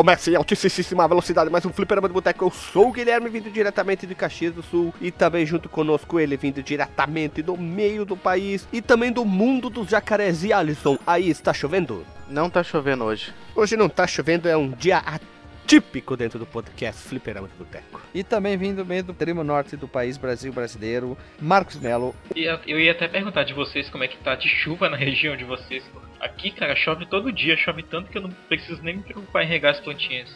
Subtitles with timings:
[0.00, 2.46] começa em altíssima velocidade mais um Fliperama do Boteco.
[2.46, 4.94] Eu sou o Guilherme, vindo diretamente de Caxias do Sul.
[4.98, 9.68] E também junto conosco ele, vindo diretamente do meio do país e também do mundo
[9.68, 10.42] dos jacarés.
[10.42, 12.02] E Alisson, aí está chovendo?
[12.30, 13.34] Não tá chovendo hoje.
[13.54, 18.00] Hoje não tá chovendo, é um dia atípico dentro do podcast Fliperama do Boteco.
[18.14, 22.14] E também vindo do meio do extremo norte do país Brasil brasileiro, Marcos Melo.
[22.34, 25.36] E eu- ia até perguntar de vocês como é que tá de chuva na região
[25.36, 25.84] de vocês.
[25.92, 26.09] pô.
[26.20, 29.48] Aqui, cara, chove todo dia, chove tanto que eu não preciso nem me preocupar em
[29.48, 30.28] regar as plantinhas.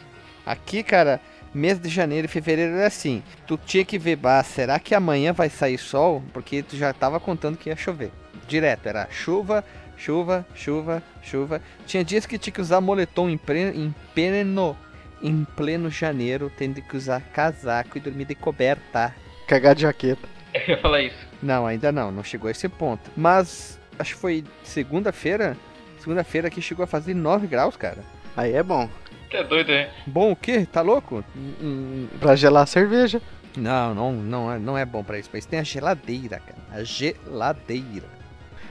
[0.45, 1.21] Aqui, cara,
[1.53, 3.23] mês de janeiro e fevereiro era assim.
[3.47, 6.23] Tu tinha que ver, bah, será que amanhã vai sair sol?
[6.33, 8.11] Porque tu já tava contando que ia chover.
[8.47, 9.63] Direto, era chuva,
[9.95, 11.61] chuva, chuva, chuva.
[11.85, 14.77] Tinha dias que tinha que usar moletom em pleno, em pleno,
[15.21, 19.15] em pleno janeiro, tendo que usar casaco e dormir de coberta.
[19.47, 20.27] Cagar de jaqueta.
[20.53, 21.27] Eu ia falar isso.
[21.41, 23.11] Não, ainda não, não chegou a esse ponto.
[23.15, 25.55] Mas acho que foi segunda-feira.
[26.05, 27.97] Segunda-feira aqui chegou a fazer 9 graus, cara.
[28.37, 28.87] Aí é bom.
[29.31, 29.89] Tá doido, né?
[30.05, 30.63] Bom o quê?
[30.71, 31.25] Tá louco?
[31.35, 33.19] Hum, hum, Pra gelar a cerveja.
[33.57, 35.31] Não, não, não é, não é bom pra isso.
[35.33, 36.59] Mas tem a geladeira, cara.
[36.71, 38.05] A geladeira.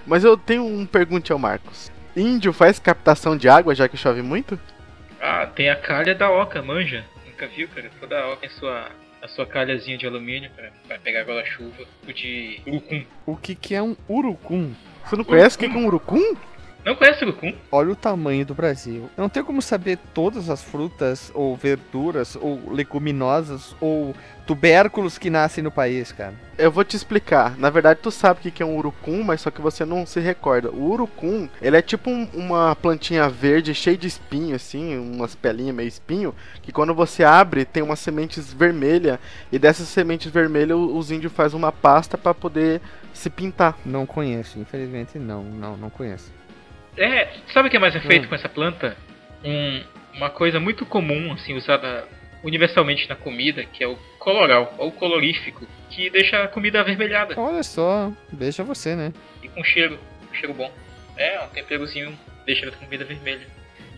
[0.07, 1.91] Mas eu tenho um pergunte ao Marcos.
[2.17, 4.57] Índio faz captação de água já que chove muito?
[5.21, 7.05] Ah, tem a calha da oca, manja.
[7.27, 7.91] Nunca viu, cara?
[7.99, 8.91] Toda oca tem sua,
[9.21, 11.83] a sua calhazinha de alumínio pra, pra pegar água da chuva.
[12.07, 13.05] O de urucum.
[13.27, 14.73] O que que é um urucum?
[15.05, 16.37] Você não conhece o que que é um urucum?
[16.85, 17.55] Não conhece urucum?
[17.73, 19.09] Olha o tamanho do Brasil.
[19.17, 24.15] Eu não tenho como saber todas as frutas, ou verduras, ou leguminosas, ou
[24.47, 26.35] tubérculos que nascem no país, cara.
[26.59, 27.57] Eu vou te explicar.
[27.57, 30.21] Na verdade, tu sabe o que é um urucum, mas só que você não se
[30.21, 30.71] recorda.
[30.71, 35.75] O urucum, ele é tipo um- uma plantinha verde cheia de espinho, assim, umas pelinhas
[35.75, 39.19] meio espinho, que quando você abre tem umas sementes vermelhas,
[39.51, 42.83] e dessas sementes vermelhas o- os índios fazem uma pasta pra poder
[43.15, 43.79] se pintar.
[43.87, 46.31] Não conheço, infelizmente não, não, não conheço.
[46.97, 48.29] É, sabe o que é mais é feito Hum.
[48.29, 48.97] com essa planta?
[49.45, 49.83] Um-
[50.15, 52.07] uma coisa muito comum, assim, usada
[52.43, 57.63] universalmente na comida, que é o coloral, ou colorífico, que deixa a comida avermelhada Olha
[57.63, 59.13] só, veja você, né?
[59.43, 59.99] e com cheiro,
[60.31, 60.71] um cheiro bom.
[61.17, 62.17] É, um temperozinho
[62.47, 63.47] deixa a comida vermelha.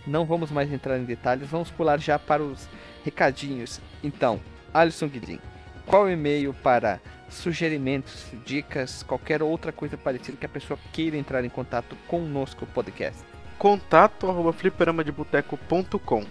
[0.06, 2.68] Não vamos mais entrar em detalhes, vamos pular já para os
[3.04, 3.80] recadinhos.
[4.02, 4.40] Então,
[4.72, 5.40] Alisson Guidin,
[5.84, 11.44] qual o e-mail para sugerimentos, dicas, qualquer outra coisa parecida que a pessoa queira entrar
[11.44, 13.22] em contato conosco o podcast?
[13.59, 16.25] Contato arroba fliperamadeboteco.com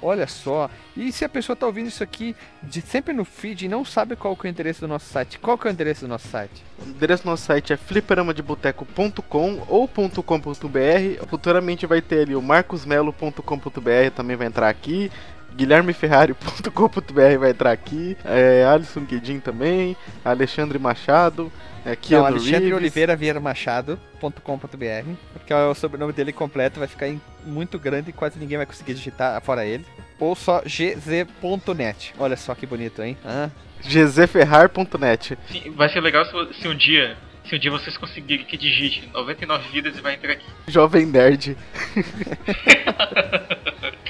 [0.00, 3.68] Olha só, e se a pessoa está ouvindo isso aqui de sempre no feed e
[3.68, 6.02] não sabe qual que é o endereço do nosso site, qual que é o endereço
[6.02, 6.64] do nosso site?
[6.78, 11.26] O endereço do nosso site é fliperamadeboteco.com ou .com.br.
[11.28, 15.10] Futuramente vai ter ali o marcosmelo.com.br também vai entrar aqui.
[15.56, 18.16] guilhermeferrari.com.br vai entrar aqui.
[18.24, 19.96] É, Alisson Guedin também.
[20.24, 21.50] Alexandre Machado.
[21.84, 22.76] É, Não, Keanu Alexandre Reeves.
[22.76, 28.12] Oliveira Vieira Machado.com.br, porque é o sobrenome dele completo, vai ficar em- muito grande e
[28.12, 29.86] quase ninguém vai conseguir digitar fora ele.
[30.18, 32.14] Ou só gz.net.
[32.18, 33.16] Olha só que bonito, hein?
[33.24, 33.48] Ah,
[33.82, 35.38] gzferrar.net.
[35.76, 37.16] Vai ser legal se, se um dia.
[37.48, 40.44] Se um dia vocês conseguirem que digite 99 vidas e vai entrar aqui.
[40.66, 41.56] Jovem Nerd.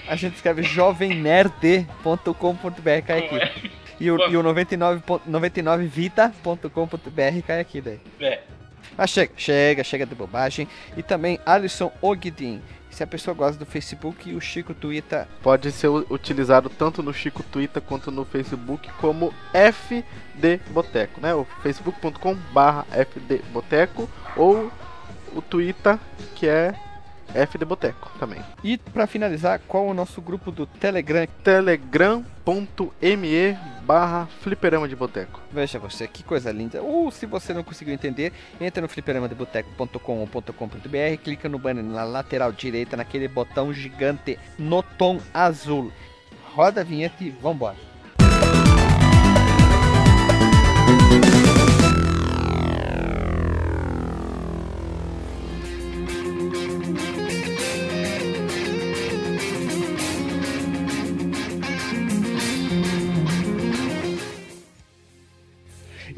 [0.08, 3.44] a gente escreve jovemnerd.com.br cai Como é?
[3.44, 3.70] aqui.
[4.00, 8.00] E o, e o 99, pon- 99vida.com.br cai aqui daí.
[8.20, 8.40] É.
[8.96, 10.66] Mas chega, chega, chega de bobagem.
[10.96, 12.62] E também Alisson Ogdin.
[12.90, 17.12] Se a pessoa gosta do Facebook e o Chico Twitter, Pode ser utilizado tanto no
[17.12, 21.34] Chico Twitter quanto no Facebook como FD Boteco, né?
[21.34, 24.72] O facebook.com barra FD Boteco ou
[25.34, 25.98] o Twitter
[26.34, 26.72] que é
[27.34, 28.42] FD Boteco também.
[28.62, 31.26] E pra finalizar, qual é o nosso grupo do Telegram?
[31.42, 32.26] telegram.me
[33.82, 35.40] barra fliperama de boteco.
[35.50, 36.82] Veja você, que coisa linda.
[36.82, 42.98] Ou se você não conseguiu entender, entra no fliperamadeboteco.com.br, clica no banner na lateral direita,
[42.98, 45.90] naquele botão gigante no tom azul.
[46.54, 47.87] Roda a vinheta e vambora.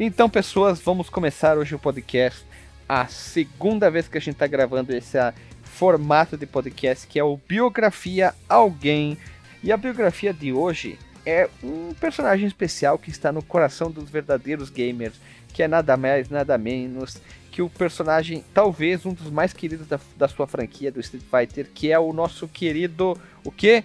[0.02, 2.42] Então, pessoas, vamos começar hoje o podcast.
[2.88, 7.22] A segunda vez que a gente está gravando esse ah, formato de podcast, que é
[7.22, 9.18] o Biografia Alguém.
[9.62, 14.70] E a biografia de hoje é um personagem especial que está no coração dos verdadeiros
[14.70, 15.20] gamers,
[15.52, 17.20] que é nada mais, nada menos
[17.52, 21.68] que o personagem, talvez um dos mais queridos da, da sua franquia do Street Fighter,
[21.74, 23.84] que é o nosso querido, o que?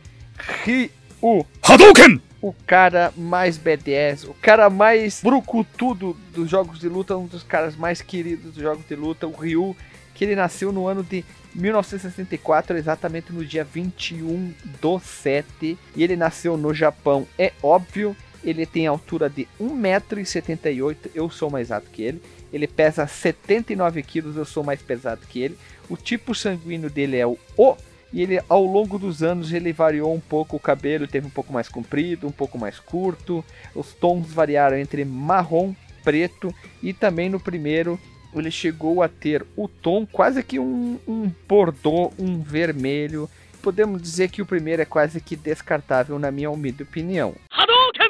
[1.22, 2.22] Ryu Hadouken!
[2.42, 7.76] o cara mais B10, o cara mais brucutudo dos jogos de luta, um dos caras
[7.76, 9.76] mais queridos dos jogos de luta, o Ryu,
[10.14, 11.26] que ele nasceu no ano de
[11.56, 15.78] 1964, exatamente no dia 21 do 7.
[15.96, 18.16] E ele nasceu no Japão, é óbvio.
[18.44, 22.22] Ele tem altura de 1,78m, eu sou mais alto que ele.
[22.54, 25.58] Ele pesa 79 quilos, eu sou mais pesado que ele.
[25.90, 27.76] O tipo sanguíneo dele é o O.
[28.16, 31.52] E ele, ao longo dos anos, ele variou um pouco o cabelo, teve um pouco
[31.52, 33.44] mais comprido, um pouco mais curto.
[33.76, 38.00] Os tons variaram entre marrom, preto e também no primeiro
[38.34, 43.30] ele chegou a ter o tom quase que um, um bordô, um vermelho.
[43.62, 47.36] Podemos dizer que o primeiro é quase que descartável, na minha humilde opinião.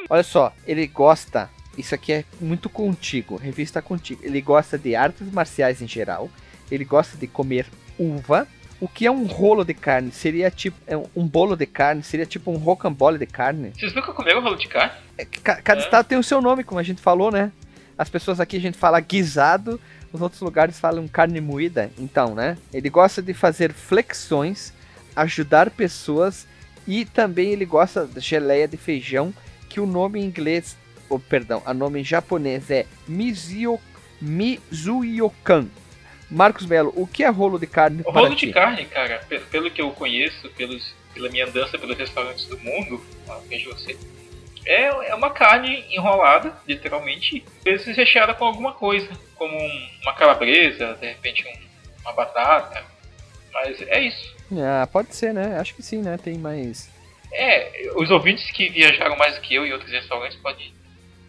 [0.08, 1.50] Olha só, ele gosta.
[1.76, 4.20] Isso aqui é muito contigo, revista contigo.
[4.22, 6.30] Ele gosta de artes marciais em geral.
[6.70, 7.66] Ele gosta de comer
[7.98, 8.46] uva.
[8.80, 10.12] O que é um rolo de carne?
[10.12, 12.02] Seria tipo é um bolo de carne?
[12.02, 13.72] Seria tipo um rocambole de carne?
[13.74, 14.92] Vocês nunca comeram rolo de carne?
[15.16, 15.84] É, cada é.
[15.84, 17.50] estado tem o seu nome, como a gente falou, né?
[17.96, 19.80] As pessoas aqui a gente fala guisado,
[20.12, 21.90] os outros lugares falam carne moída.
[21.98, 22.58] Então, né?
[22.72, 24.74] Ele gosta de fazer flexões,
[25.14, 26.46] ajudar pessoas
[26.86, 29.32] e também ele gosta da geleia de feijão,
[29.68, 30.76] que o nome em inglês,
[31.08, 33.80] ou oh, perdão, a nome em japonês é Mizuyokan.
[36.30, 38.02] Marcos Melo, o que é rolo de carne?
[38.04, 38.46] O rolo ti?
[38.46, 39.20] de carne, cara,
[39.50, 43.00] pelo que eu conheço, pelos, pela minha andança pelos restaurantes do mundo,
[43.48, 43.96] vejo você,
[44.66, 50.94] é, é uma carne enrolada, literalmente, vezes recheada com alguma coisa, como um, uma calabresa,
[50.94, 52.84] de repente um, uma batata.
[53.52, 54.36] Mas é isso.
[54.52, 55.56] Ah, pode ser, né?
[55.58, 56.18] Acho que sim, né?
[56.18, 56.90] Tem mais.
[57.32, 60.74] É, os ouvintes que viajaram mais do que eu em outros restaurantes podem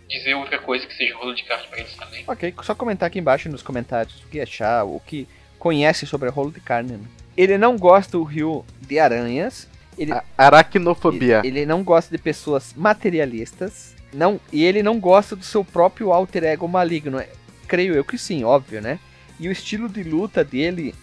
[0.07, 2.23] dizer outra coisa que seja rolo de carne para eles também.
[2.27, 5.27] Ok, só comentar aqui embaixo nos comentários o que achar, o que
[5.59, 6.93] conhece sobre rolo de carne.
[6.93, 7.05] Né?
[7.35, 9.67] Ele não gosta do rio de aranhas.
[9.97, 11.39] Ele, aracnofobia.
[11.39, 13.95] Ele, ele não gosta de pessoas materialistas.
[14.13, 17.21] Não, e ele não gosta do seu próprio alter ego maligno.
[17.67, 18.99] Creio eu que sim, óbvio, né?
[19.39, 20.95] E o estilo de luta dele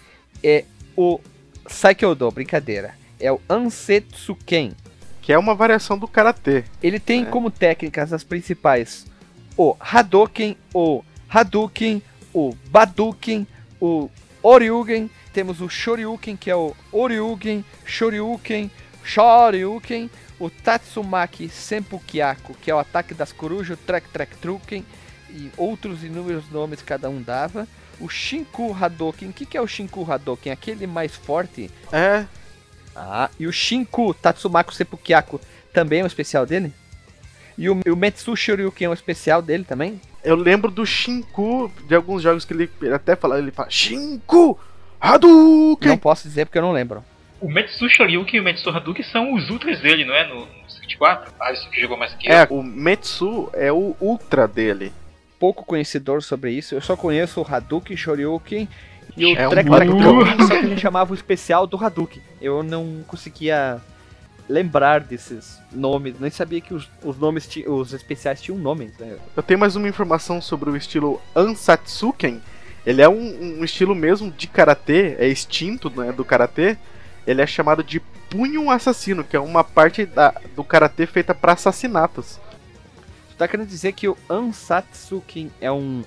[0.42, 0.64] é
[0.96, 1.20] o
[1.66, 2.94] Saikyodo, brincadeira.
[3.20, 4.72] É o Ansetsuken.
[5.24, 6.64] Que é uma variação do Karatê.
[6.82, 7.24] Ele tem é.
[7.24, 9.06] como técnicas as principais
[9.56, 12.02] o Hadoken, o Hadouken,
[12.34, 13.46] o Baduken,
[13.80, 14.10] o
[14.42, 15.10] Oryugen.
[15.32, 18.70] Temos o Shoryuken, que é o Oryugen, Shoryuken,
[19.02, 20.10] Shoryuken.
[20.38, 24.84] O Tatsumaki Senpukyaku, que é o ataque das corujas, o Trek Trek Truken
[25.30, 27.66] e outros inúmeros nomes cada um dava.
[27.98, 30.52] O Shinku Hadouken, o que, que é o Shinku Hadouken?
[30.52, 31.70] Aquele mais forte?
[31.90, 32.26] É.
[32.96, 35.40] Ah, e o Shinku Tatsumaki Sepukyaku
[35.72, 36.72] também é um especial dele?
[37.56, 40.00] E o, o Metsu Shoryuken é um especial dele também?
[40.22, 44.58] Eu lembro do Shinku, de alguns jogos que ele, ele até fala, ele fala Shinku
[45.00, 45.88] Hadouken!
[45.90, 47.04] Não posso dizer porque eu não lembro.
[47.40, 50.26] O Metsu Shoryuken e o Metsu Hadouken são os ultras dele, não é?
[50.26, 51.34] No, no Street 4?
[51.38, 52.56] Ah, isso que jogou mais que É, eu.
[52.58, 54.92] o Metsu é o ultra dele
[55.38, 56.74] pouco conhecedor sobre isso.
[56.74, 58.66] Eu só conheço o Hadouken, Shoryuken
[59.16, 62.22] e o é Trek um Trek só que a gente chamava o especial do Hadouken.
[62.40, 63.80] Eu não conseguia
[64.48, 68.96] lembrar desses nomes, nem sabia que os, os nomes, os especiais tinham nomes.
[68.98, 69.16] Né?
[69.36, 72.42] Eu tenho mais uma informação sobre o estilo Ansatsuken.
[72.84, 76.76] Ele é um, um estilo mesmo de karatê, é extinto né, do karatê.
[77.26, 81.52] Ele é chamado de punho assassino, que é uma parte da, do karatê feita para
[81.52, 82.38] assassinatos.
[83.30, 86.04] Tu tá querendo dizer que o Ansatsuken é um,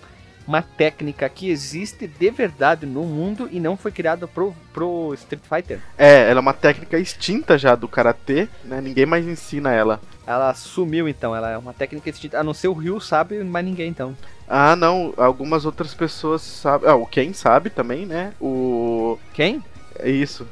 [0.48, 5.44] uma técnica que existe de verdade no mundo e não foi criada pro, pro Street
[5.44, 5.80] Fighter?
[5.98, 8.80] É, ela é uma técnica extinta já do Karatê, né?
[8.80, 10.00] Ninguém mais ensina ela.
[10.25, 12.39] Ela sumiu então, ela é uma técnica extinta.
[12.39, 14.16] A não ser o Ryu sabe, mas ninguém então.
[14.48, 16.89] Ah, não, algumas outras pessoas sabem.
[16.89, 18.34] Ah, o Ken sabe também, né?
[18.39, 19.18] O.
[19.34, 19.63] Quem?
[20.00, 20.48] É isso.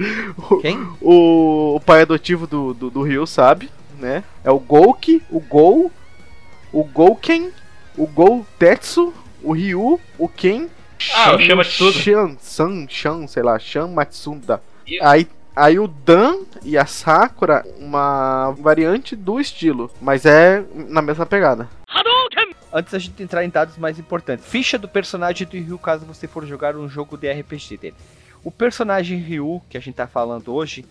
[0.62, 0.78] Quem?
[1.00, 4.24] o, o pai adotivo do, do, do Ryu sabe, né?
[4.44, 5.90] É o Gouki, o Gol,
[6.72, 7.50] o Gouken,
[7.96, 9.12] o Goutetsu,
[9.46, 10.66] o Ryu, o Ken.
[11.14, 11.92] Ah, o chama tudo.
[11.92, 14.60] Shan, San, Shan, sei lá, Shan Matsuda.
[15.00, 21.24] Aí, aí o Dan e a Sakura, uma variante do estilo, mas é na mesma
[21.24, 21.68] pegada.
[22.72, 26.26] Antes da gente entrar em dados mais importantes, ficha do personagem do Ryu caso você
[26.26, 27.96] for jogar um jogo de RPG dele.
[28.42, 30.84] O personagem Ryu, que a gente tá falando hoje,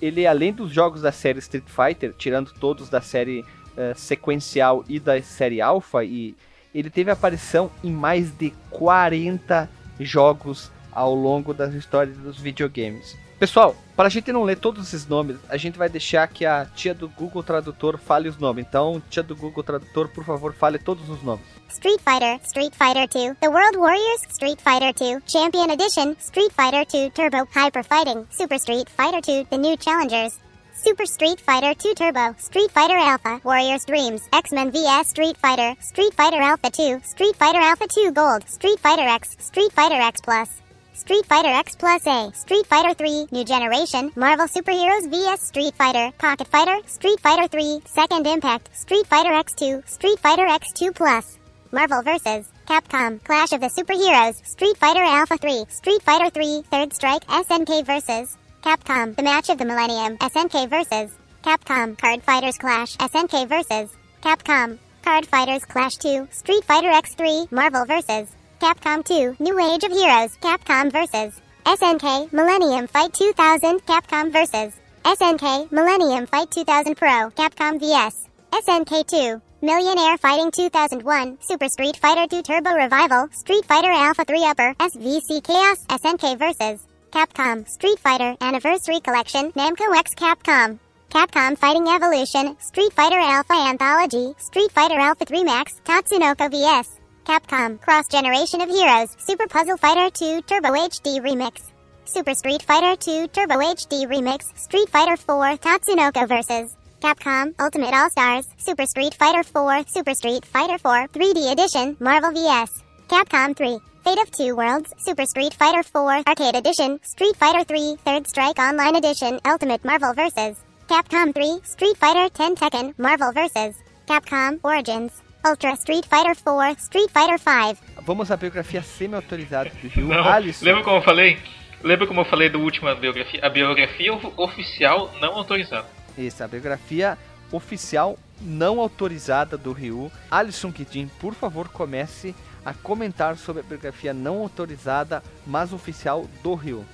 [0.00, 5.00] ele além dos jogos da série Street Fighter, tirando todos da série uh, sequencial e
[5.00, 6.36] da série Alpha, e
[6.74, 9.68] ele teve aparição em mais de 40
[10.00, 13.16] jogos ao longo das histórias dos videogames.
[13.38, 16.64] Pessoal, para a gente não ler todos esses nomes, a gente vai deixar que a
[16.64, 18.64] tia do Google Tradutor fale os nomes.
[18.64, 21.44] Então, tia do Google Tradutor, por favor, fale todos os nomes.
[21.68, 26.86] Street Fighter, Street Fighter 2, The World Warriors, Street Fighter 2, Champion Edition, Street Fighter
[26.86, 30.38] 2 Turbo, Hyper Fighting, Super Street Fighter 2, The New Challengers,
[30.84, 36.12] Super Street Fighter 2 Turbo, Street Fighter Alpha, Warriors Dreams, X-Men vs Street Fighter, Street
[36.12, 40.60] Fighter Alpha 2, Street Fighter Alpha 2 Gold, Street Fighter X, Street Fighter X Plus.
[40.94, 46.10] Street Fighter X Plus A, Street Fighter 3, New Generation, Marvel Superheroes vs Street Fighter,
[46.18, 51.38] Pocket Fighter, Street Fighter 3, Second Impact, Street Fighter X2, Street Fighter X2 Plus.
[51.70, 52.50] Marvel vs.
[52.66, 57.86] Capcom, Clash of the Superheroes, Street Fighter Alpha 3, Street Fighter 3, Third Strike, SNK
[57.86, 58.36] vs.
[58.62, 61.10] Capcom, The Match of the Millennium, SNK vs.
[61.42, 63.90] Capcom, Card Fighters Clash, SNK vs.
[64.22, 68.28] Capcom, Card Fighters Clash 2, Street Fighter X3, Marvel vs.
[68.60, 71.40] Capcom 2, New Age of Heroes, Capcom vs.
[71.66, 74.74] SNK, Millennium Fight 2000, Capcom vs.
[75.04, 78.28] SNK, Millennium Fight 2000 Pro, Capcom vs.
[78.52, 84.44] SNK 2, Millionaire Fighting 2001, Super Street Fighter 2 Turbo Revival, Street Fighter Alpha 3
[84.44, 86.86] Upper, SVC Chaos, SNK vs.
[87.12, 90.78] Capcom, Street Fighter Anniversary Collection, Namco X Capcom.
[91.10, 96.98] Capcom Fighting Evolution, Street Fighter Alpha Anthology, Street Fighter Alpha 3 Max, Tatsunoko vs.
[97.26, 101.60] Capcom, Cross Generation of Heroes, Super Puzzle Fighter 2 Turbo HD Remix.
[102.06, 106.74] Super Street Fighter 2 Turbo HD Remix, Street Fighter 4 Tatsunoko vs.
[107.02, 112.82] Capcom, Ultimate All-Stars, Super Street Fighter 4, Super Street Fighter 4, 3D Edition, Marvel vs.
[113.08, 117.96] Capcom 3, Fate of Two Worlds, Super Street Fighter 4, Arcade Edition, Street Fighter 3,
[118.04, 120.56] Third Strike Online Edition, Ultimate Marvel vs.
[120.88, 123.76] Capcom 3, Street Fighter 10 Tekken, Marvel vs.
[124.06, 125.12] Capcom Origins,
[125.46, 127.78] Ultra Street Fighter 4, Street Fighter 5.
[128.04, 130.08] Vamos à biografia semi-autorizada do Ryu.
[130.10, 130.64] Não, Alisson.
[130.64, 131.38] lembra como eu falei?
[131.84, 133.40] Lembra como eu falei da última biografia?
[133.44, 135.86] A biografia of- oficial não autorizada.
[136.18, 137.16] Isso, a biografia
[137.52, 140.10] oficial não autorizada do Ryu.
[140.30, 146.54] Alisson Kidin, por favor, comece a comentar sobre a biografia não autorizada, mas oficial do
[146.54, 146.84] Ryu.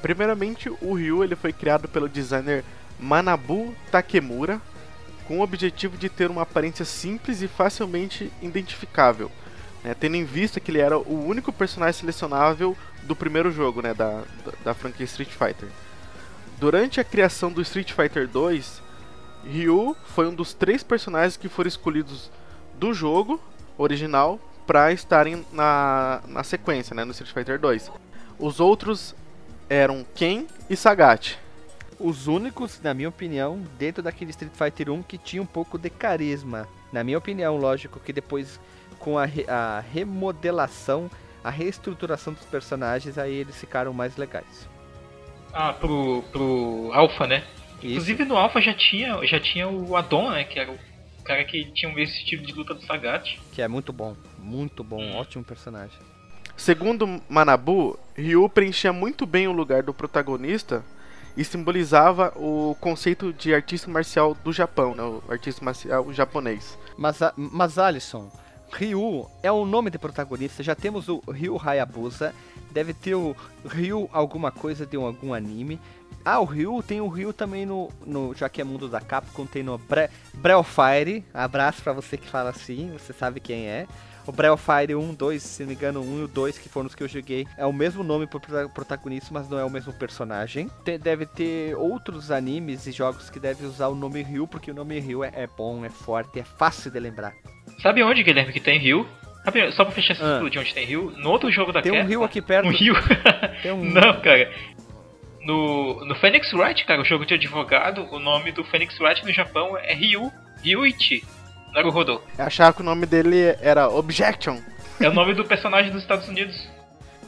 [0.00, 2.64] Primeiramente, o Ryu ele foi criado pelo designer
[2.98, 4.60] Manabu Takemura
[5.26, 9.30] com o objetivo de ter uma aparência simples e facilmente identificável,
[9.84, 13.94] né, tendo em vista que ele era o único personagem selecionável do primeiro jogo né,
[13.94, 15.68] da, da, da franquia Street Fighter.
[16.58, 18.82] Durante a criação do Street Fighter 2,
[19.44, 22.30] Ryu foi um dos três personagens que foram escolhidos
[22.78, 23.40] do jogo
[23.76, 27.90] original para estarem na, na sequência, né, no Street Fighter 2.
[28.38, 29.14] Os outros
[29.68, 31.38] eram Ken e Sagat.
[31.98, 35.88] Os únicos, na minha opinião, dentro daquele Street Fighter 1 que tinha um pouco de
[35.88, 36.66] carisma.
[36.92, 38.58] Na minha opinião, lógico que depois
[38.98, 41.10] com a, re- a remodelação,
[41.42, 44.68] a reestruturação dos personagens, aí eles ficaram mais legais.
[45.52, 47.44] Ah, pro, pro Alpha, né?
[47.78, 47.86] Isso.
[47.92, 50.44] Inclusive no Alpha já tinha, já tinha o Adon, né?
[50.44, 50.78] Que era o
[51.24, 53.38] cara que tinha esse estilo de luta do Sagat.
[53.52, 55.98] Que é muito bom, muito bom, ótimo personagem.
[56.56, 60.84] Segundo Manabu, Ryu preenchia muito bem o lugar do protagonista
[61.36, 66.78] e simbolizava o conceito de artista marcial do Japão, né, o artista marcial japonês.
[66.96, 68.30] Mas, mas Alisson,
[68.70, 70.62] Ryu é o nome de protagonista.
[70.62, 72.34] Já temos o Ryu Hayabusa.
[72.70, 75.78] Deve ter o Ryu alguma coisa de um- algum anime.
[76.24, 79.44] Ah, o Ryu tem o Ryu também no, no já que é mundo da Capcom,
[79.44, 81.24] tem no Bre Brelfire.
[81.34, 83.86] Abraço pra você que fala assim, você sabe quem é.
[84.26, 86.86] O Brelfire 1, 2, se não me engano, o 1 e o 2, que foram
[86.86, 89.70] os que eu joguei, é o mesmo nome pro prota- protagonista, mas não é o
[89.70, 90.70] mesmo personagem.
[90.84, 94.74] Te- deve ter outros animes e jogos que devem usar o nome Ryu, porque o
[94.74, 97.32] nome Ryu é, é bom, é forte, é fácil de lembrar.
[97.82, 98.80] Sabe onde, Guilherme, que tem?
[99.44, 100.38] Sabe, só pra fechar esse Ah.
[100.48, 102.68] de onde tem Rio, no outro jogo da Tem um rio aqui perto.
[102.68, 102.94] Um Rio?
[103.60, 104.48] Tem um- Não, cara.
[105.44, 109.32] No, no Phoenix Wright, cara, o jogo de advogado, o nome do Phoenix Wright no
[109.32, 110.30] Japão é Ryu,
[110.62, 111.24] Ryuichi
[111.72, 112.20] Naruhodo.
[112.38, 114.58] Eu achava que o nome dele era Objection.
[115.00, 116.68] É o nome do personagem dos Estados Unidos.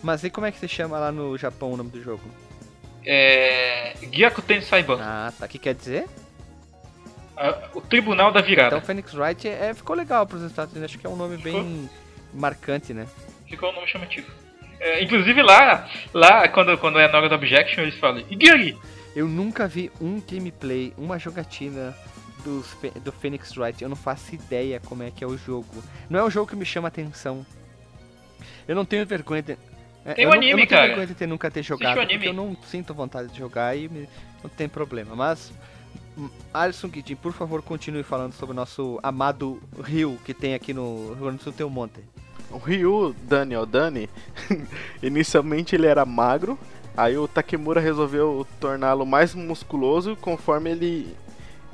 [0.02, 2.22] Mas e como é que se chama lá no Japão o nome do jogo?
[3.04, 3.94] É.
[4.10, 5.46] Gyakuten Saiban, Ah, tá.
[5.46, 6.06] O que quer dizer?
[7.36, 8.76] a- o Tribunal da Virada.
[8.76, 10.90] Então Phoenix Wright é, é- ficou legal pros Estados Unidos.
[10.92, 11.88] Acho que é um nome bem
[12.32, 13.06] marcante, né?
[13.48, 14.30] Ficou o nome chamativo.
[14.78, 18.78] É, inclusive lá, lá quando, quando é na hora do Objection, eles falam Igiri!
[19.16, 21.94] Eu nunca vi um gameplay, uma jogatina
[22.80, 23.82] Fe- do Phoenix Wright.
[23.82, 25.66] Eu não faço ideia como é que é o jogo.
[26.10, 27.44] Não é um jogo que me chama atenção.
[28.66, 29.52] Eu não tenho vergonha de.
[30.04, 30.86] é, Tem eu um não, eu anime, não tenho cara.
[30.86, 32.26] vergonha de ter nunca ter o jogado, porque anime.
[32.26, 34.08] eu não sinto vontade de jogar e me-
[34.42, 35.14] não tem problema.
[35.16, 35.52] Mas,
[36.16, 40.72] hum, Alisson Guidin, por favor, continue falando sobre o nosso amado Rio que tem aqui
[40.74, 42.00] no Rio Grande do Sul, tem um monte.
[42.50, 44.08] O Ryu Daniel Dani,
[45.02, 46.58] inicialmente ele era magro,
[46.96, 51.16] aí o Takemura resolveu torná-lo mais musculoso conforme ele,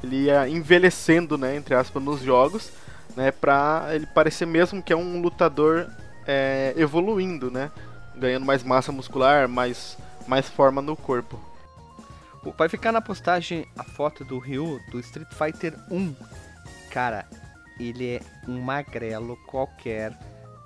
[0.03, 2.71] ele ia envelhecendo, né, entre aspas, nos jogos,
[3.17, 5.89] né, pra ele parecer mesmo que é um lutador
[6.27, 7.71] é, evoluindo, né,
[8.17, 11.39] ganhando mais massa muscular, mais, mais forma no corpo.
[12.57, 16.15] Vai ficar na postagem a foto do Ryu do Street Fighter 1.
[16.91, 17.27] Cara,
[17.79, 20.17] ele é um magrelo qualquer.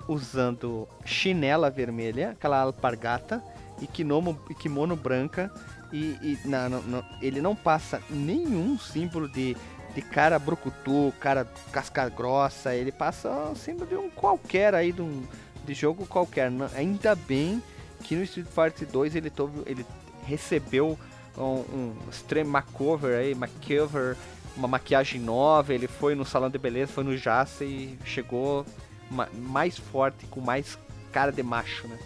[0.07, 3.43] usando chinela vermelha, aquela alpargata,
[3.81, 5.51] e kimono, e kimono branca.
[5.95, 9.55] E, e na- no- no- ele não passa nenhum símbolo de,
[9.93, 12.75] de cara brucutu, cara casca grossa.
[12.75, 15.23] Ele passa o símbolo de um qualquer aí, de um
[15.65, 16.51] de jogo qualquer.
[16.51, 17.63] Não- Ainda bem
[18.03, 19.31] que no Street Fighter 2 ele,
[19.65, 19.85] ele
[20.25, 20.99] recebeu
[21.37, 24.17] um, um extreme makeover aí, makeover,
[24.57, 25.73] uma maquiagem nova.
[25.73, 28.65] Ele foi no salão de beleza, foi no Jassa e chegou
[29.09, 30.77] ma- mais forte, com mais
[31.13, 31.97] cara de macho, né?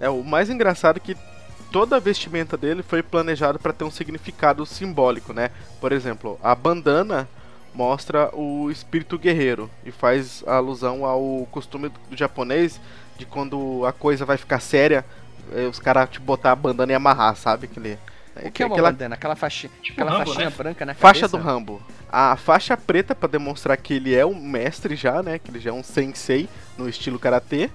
[0.00, 1.16] É, o mais engraçado é que
[1.70, 5.50] toda a vestimenta dele foi planejada para ter um significado simbólico, né?
[5.80, 7.28] Por exemplo, a bandana
[7.74, 12.80] mostra o espírito guerreiro e faz alusão ao costume do japonês
[13.18, 15.04] de quando a coisa vai ficar séria,
[15.52, 17.66] eh, os caras te botar a bandana e amarrar, sabe?
[17.66, 17.98] Aquele,
[18.44, 19.14] O que é uma aquela bandana?
[19.14, 20.54] Aquela, faixa, Tipo aquela Rambo, faixinha né?
[20.56, 21.82] branca na faixa do Rambo.
[22.10, 25.38] A faixa preta para demonstrar que ele é um mestre já, né?
[25.38, 27.70] Que ele já é um sensei no estilo karatê.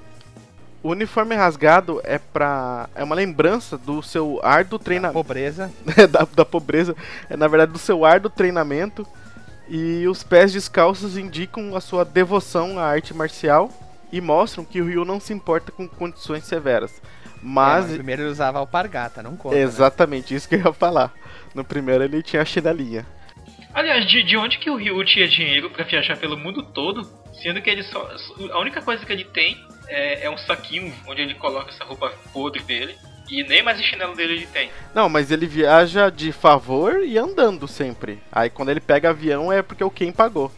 [0.84, 2.90] O uniforme rasgado é pra.
[2.96, 5.14] é uma lembrança do seu árduo treinamento.
[5.14, 5.72] Pobreza.
[6.10, 6.96] da, da pobreza,
[7.30, 9.06] é na verdade do seu árduo treinamento.
[9.70, 13.70] E os pés descalços indicam a sua devoção à arte marcial
[14.12, 16.92] e mostram que o Ryu não se importa com condições severas.
[16.92, 19.56] É, Mas, mas primeiro ele usava alpargata, não conta.
[19.56, 19.62] né?
[19.62, 21.14] exatamente isso que eu ia falar.
[21.56, 23.06] No primeiro ele tinha a chinelinha.
[23.74, 27.08] Aliás, de, de onde que o Ryu tinha dinheiro pra viajar pelo mundo todo,
[27.42, 28.10] sendo que ele só.
[28.52, 29.56] A única coisa que ele tem
[29.88, 32.96] é, é um saquinho onde ele coloca essa roupa podre dele.
[33.30, 34.70] E nem mais o chinelo dele ele tem.
[34.94, 38.20] Não, mas ele viaja de favor e andando sempre.
[38.32, 40.52] Aí quando ele pega avião é porque o Ken pagou.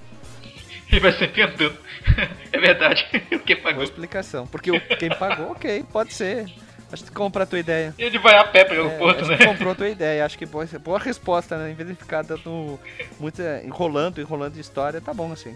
[0.92, 1.78] Ele vai sempre andando.
[2.52, 3.06] é verdade.
[3.32, 3.84] o que Boa pagou?
[3.84, 4.48] explicação.
[4.48, 6.46] Porque o- quem pagou, ok, pode ser.
[6.92, 7.94] Acho que compra a tua ideia.
[7.98, 9.38] Ele vai a pé pro É, aeroporto, acho né?
[9.38, 10.24] que comprou a tua ideia.
[10.26, 11.72] Acho que boa, boa resposta, né?
[11.72, 12.80] Em vez de ficar dando
[13.20, 13.62] muita.
[13.66, 15.56] enrolando, enrolando de história, tá bom assim.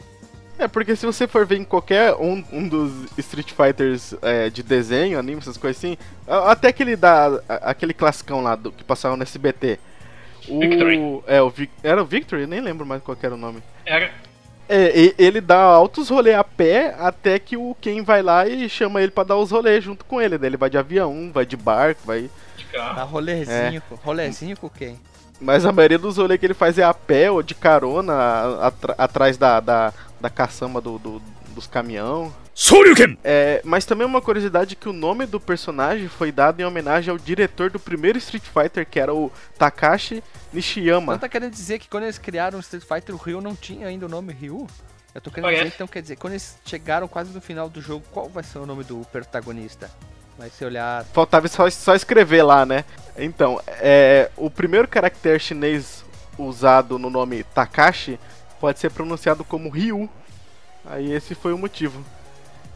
[0.59, 4.63] É, porque se você for ver em qualquer um, um dos Street Fighters é, de
[4.63, 7.39] desenho, anime, essas coisas assim, até aquele da.
[7.47, 9.79] aquele classicão lá do, que passava no SBT.
[10.47, 11.21] O, Victory.
[11.27, 12.41] É, o Vic- era o Victory?
[12.43, 13.61] Eu nem lembro mais qual era o nome.
[13.85, 14.09] Era.
[14.69, 18.67] É, e- ele dá altos rolês a pé até que o Ken vai lá e
[18.67, 20.37] chama ele pra dar os rolês junto com ele.
[20.37, 22.29] Daí ele vai de avião, vai de barco, vai.
[22.57, 22.95] de carro.
[22.95, 24.99] Tá rolezinho, com- rolezinho com quem?
[25.39, 28.67] Mas a maioria dos rolês que ele faz é a pé ou de carona a-
[28.67, 31.21] atra- atrás da, da, da caçamba do, do-
[31.53, 32.33] dos caminhão.
[33.23, 37.17] É, mas também uma curiosidade que o nome do personagem foi dado em homenagem ao
[37.17, 41.13] diretor do primeiro Street Fighter, que era o Takashi Nishiyama.
[41.13, 43.87] Então tá querendo dizer que quando eles criaram o Street Fighter, o Ryu não tinha
[43.87, 44.67] ainda o nome Ryu?
[45.15, 45.63] Eu tô querendo Parece.
[45.63, 48.59] dizer, então quer dizer, quando eles chegaram quase no final do jogo, qual vai ser
[48.59, 49.89] o nome do protagonista?
[50.37, 51.03] Vai se olhar.
[51.05, 52.85] Faltava só, só escrever lá, né?
[53.17, 56.05] Então, é, o primeiro caractere chinês
[56.37, 58.19] usado no nome Takashi
[58.59, 60.09] pode ser pronunciado como Ryu.
[60.85, 62.03] Aí esse foi o motivo.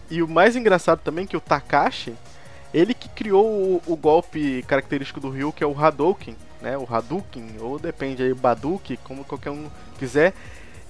[0.10, 2.14] E o mais engraçado também é que o Takashi,
[2.74, 6.78] ele que criou o, o golpe característico do Ryu, que é o Hadouken, né?
[6.78, 10.34] O Hadouken, ou depende aí, Baduki, como qualquer um quiser,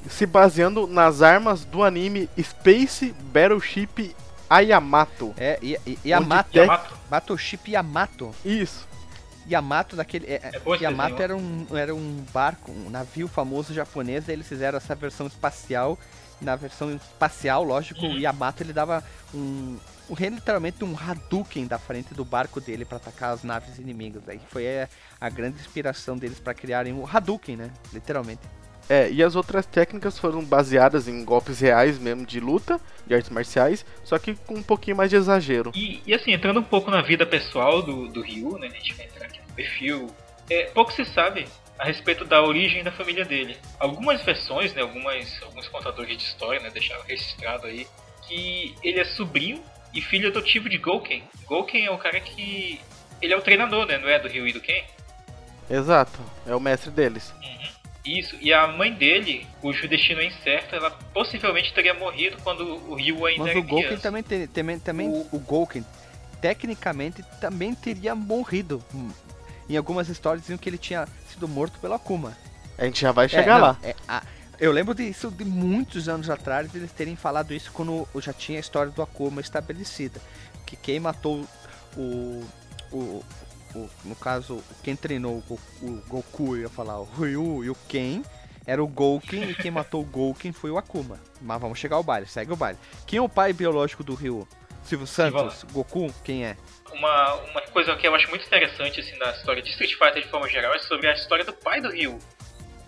[0.10, 4.16] se baseando nas armas do anime Space Battleship
[4.50, 5.34] Ayamato.
[5.38, 5.60] É,
[6.04, 6.50] Yamato.
[6.52, 6.94] tem- Yamato.
[7.10, 8.36] Battleship Yamato.
[8.44, 8.88] Isso.
[9.52, 10.26] Yamato daquele.
[10.28, 11.24] É, É esse Yamato desenho.
[11.24, 15.98] era um, era um barco, um navio famoso japonês, eles fizeram essa versão espacial.
[16.40, 19.78] Na versão espacial, lógico, o Yamato ele dava um.
[20.10, 24.28] um literalmente um Hadouken da frente do barco dele pra atacar as naves inimigas.
[24.28, 27.70] Aí foi é, a grande inspiração deles pra criarem o Hadouken, né?
[27.94, 28.42] Literalmente.
[28.90, 33.30] É, e as outras técnicas foram baseadas em golpes reais mesmo de luta, de artes
[33.30, 35.72] marciais, só que com um pouquinho mais de exagero.
[35.76, 38.68] E, e assim, entrando um pouco na vida pessoal do, do Ryu, né?
[38.68, 40.08] A gente vai entrar aqui perfil.
[40.50, 41.48] É, pouco se sabe
[41.80, 43.58] a respeito da origem da família dele.
[43.80, 44.82] Algumas versões, né?
[44.82, 46.70] Algumas, alguns contadores de história, né?
[46.70, 47.88] Deixaram registrado aí
[48.28, 51.24] que ele é sobrinho e filho adotivo de Gouken.
[51.46, 52.80] Gouken é o cara que.
[53.22, 53.98] Ele é o treinador, né?
[53.98, 54.84] Não é do Ryu e do Ken?
[55.70, 57.34] Exato, é o mestre deles.
[58.04, 62.96] Isso, e a mãe dele, cujo destino é incerto, ela possivelmente teria morrido quando o
[62.96, 64.02] Ryu ainda Mas era o Gouken criança.
[64.04, 65.40] também, te- também, também O- o...
[65.40, 65.86] Gouken,
[66.42, 68.84] tecnicamente, também teria morrido.
[69.70, 72.36] Em algumas histórias diziam que ele tinha sido morto pela Akuma.
[72.78, 73.78] A gente já vai É, chegar não, lá.
[73.84, 74.24] é, a-
[74.60, 78.62] eu lembro disso de muitos anos atrás, eles terem falado isso quando já tinha a
[78.62, 80.20] história do Akuma estabelecida.
[80.66, 81.46] Que quem matou
[81.98, 82.44] o.
[82.92, 83.24] o,
[83.76, 87.76] o- no caso, quem treinou o, o Goku, eu ia falar, o Ryu e o
[87.88, 88.22] Ken,
[88.66, 91.18] era o Gouken, e quem matou o Gouken foi o Akuma.
[91.42, 92.78] Mas vamos chegar ao baile, segue o baile.
[93.08, 94.48] Quem é o pai biológico do Ryu?
[94.84, 95.64] Silvio Santos?
[95.72, 96.12] Goku?
[96.24, 96.58] Quem é?
[96.94, 100.28] Uma, uma coisa que eu acho muito interessante assim, na história de Street Fighter de
[100.28, 102.20] forma geral é sobre a história do pai do Ryu.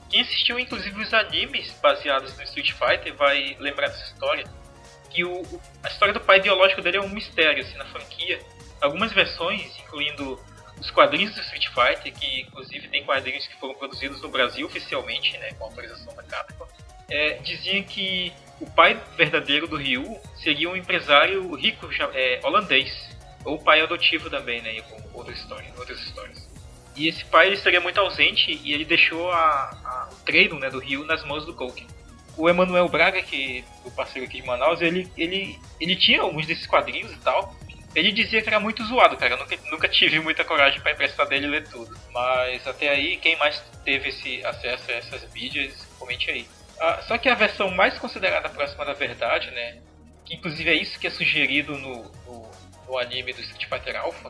[0.09, 4.45] Quem assistiu inclusive os animes baseados no Street Fighter vai lembrar dessa história.
[5.09, 5.41] que o,
[5.83, 8.39] a história do pai biológico dele é um mistério assim, na franquia.
[8.81, 10.39] Algumas versões, incluindo
[10.79, 15.37] os quadrinhos do Street Fighter, que inclusive tem quadrinhos que foram produzidos no Brasil oficialmente,
[15.37, 16.67] né, com autorização da Capcom,
[17.09, 22.91] é, diziam que o pai verdadeiro do Ryu seria um empresário rico é, holandês,
[23.45, 26.49] ou pai adotivo também, né, com outras histórias, outras histórias.
[26.95, 30.69] E esse pai ele estaria muito ausente e ele deixou a, a, o treino né,
[30.69, 31.87] do Ryu nas mãos do Gouken.
[32.37, 36.65] O Emanuel Braga, que o parceiro aqui de Manaus, ele, ele, ele tinha alguns desses
[36.65, 37.55] quadrinhos e tal,
[37.95, 39.35] ele dizia que era muito zoado, cara.
[39.35, 41.95] Eu nunca, nunca tive muita coragem para emprestar dele e ler tudo.
[42.11, 46.47] Mas até aí, quem mais teve esse acesso a essas mídias, comente aí.
[46.79, 49.79] Ah, só que a versão mais considerada próxima da verdade, né?
[50.25, 52.11] Que inclusive é isso que é sugerido no,
[52.93, 54.29] no anime do Street Fighter Alpha,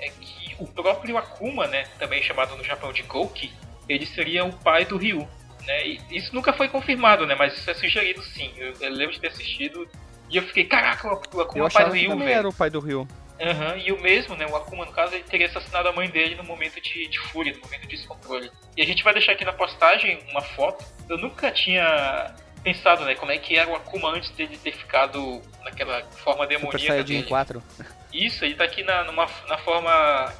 [0.00, 1.84] é que o próprio Akuma, né?
[1.98, 3.52] Também chamado no Japão de Gouki,
[3.88, 5.28] ele seria o pai do Ryu.
[5.66, 5.86] Né?
[5.86, 7.34] E isso nunca foi confirmado, né?
[7.38, 8.52] Mas isso é sugerido sim.
[8.56, 9.88] Eu, eu lembro de ter assistido
[10.28, 12.30] e eu fiquei, caraca, o Akuma é o pai do Ryu, velho.
[12.30, 13.08] era o pai do Ryu.
[13.40, 16.34] Uhum, e o mesmo, né, o Akuma, no caso, ele teria assassinado a mãe dele
[16.34, 18.50] no momento de, de fúria, no momento de descontrole.
[18.76, 20.84] E a gente vai deixar aqui na postagem uma foto.
[21.08, 25.40] Eu nunca tinha pensado, né, como é que era o Akuma antes dele ter ficado
[25.64, 27.28] naquela forma demoníaca Super Saiyajin dele.
[27.28, 27.62] 4.
[28.12, 29.90] Isso, ele tá aqui na, numa, na forma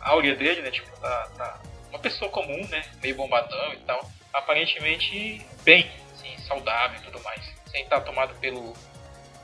[0.02, 4.10] áurea dele, né, tipo, na, na, uma pessoa comum, né, meio bombadão e tal.
[4.32, 7.40] Aparentemente bem, assim, saudável e tudo mais.
[7.66, 8.74] Sem estar tomado pelo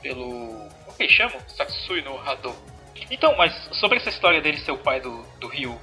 [0.01, 0.67] pelo.
[0.87, 1.33] O que chama?
[1.55, 2.55] Satsui no Hado.
[3.11, 5.79] Então, mas sobre essa história dele ser o pai do, do Ryu,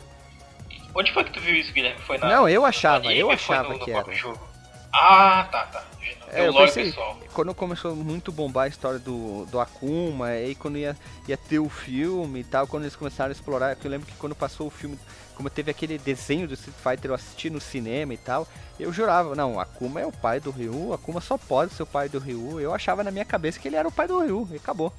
[0.95, 2.01] onde foi que tu viu isso, Guilherme?
[2.03, 2.29] Foi na.
[2.29, 4.13] Não, eu achava, eu achava no, no que era.
[4.13, 4.54] Jogo?
[4.97, 5.85] Ah, tá, tá.
[6.29, 7.19] É, eu pensei, pessoal.
[7.33, 11.69] quando começou muito bombar a história do, do Akuma, aí quando ia, ia ter o
[11.69, 14.99] filme e tal, quando eles começaram a explorar, eu lembro que quando passou o filme
[15.35, 18.47] como teve aquele desenho do Street Fighter eu assisti no cinema e tal,
[18.79, 22.09] eu jurava, não, Akuma é o pai do Ryu, Akuma só pode ser o pai
[22.09, 22.61] do Ryu.
[22.61, 24.93] Eu achava na minha cabeça que ele era o pai do Ryu e acabou.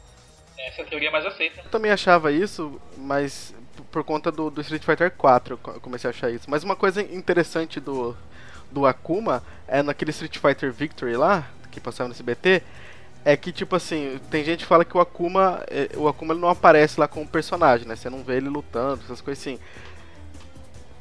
[0.57, 1.61] Essa é a teoria mais aceita.
[1.61, 3.53] Eu também achava isso, mas
[3.91, 6.49] por conta do, do Street Fighter 4 eu comecei a achar isso.
[6.49, 8.15] Mas uma coisa interessante do,
[8.71, 12.61] do Akuma é naquele Street Fighter Victory lá, que passava no SBT,
[13.23, 16.41] é que tipo assim, tem gente que fala que o Akuma, é, o Akuma ele
[16.41, 17.95] não aparece lá como personagem, né?
[17.95, 19.59] Você não vê ele lutando, essas coisas assim.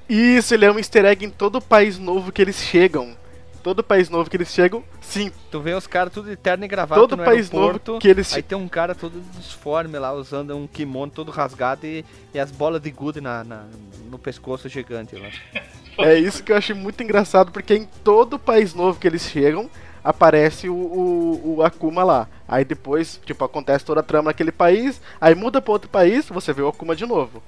[0.09, 3.17] Isso, ele é um easter egg em todo país novo que eles chegam.
[3.63, 5.33] Todo país novo que eles chegam, sim.
[5.51, 8.35] Tu vê os caras tudo de terno e gravata todo no país novo que eles
[8.35, 12.51] Aí tem um cara todo disforme lá, usando um kimono todo rasgado e, e as
[12.51, 13.65] bolas de gude na, na,
[14.11, 15.29] no pescoço gigante lá.
[15.99, 19.71] É isso que eu achei muito engraçado, porque em todo país novo que eles chegam,
[20.03, 22.29] aparece o, o, o, Akuma lá.
[22.47, 26.53] Aí depois, tipo, acontece toda a trama naquele país, aí muda para outro país, você
[26.53, 27.43] vê o Akuma de novo.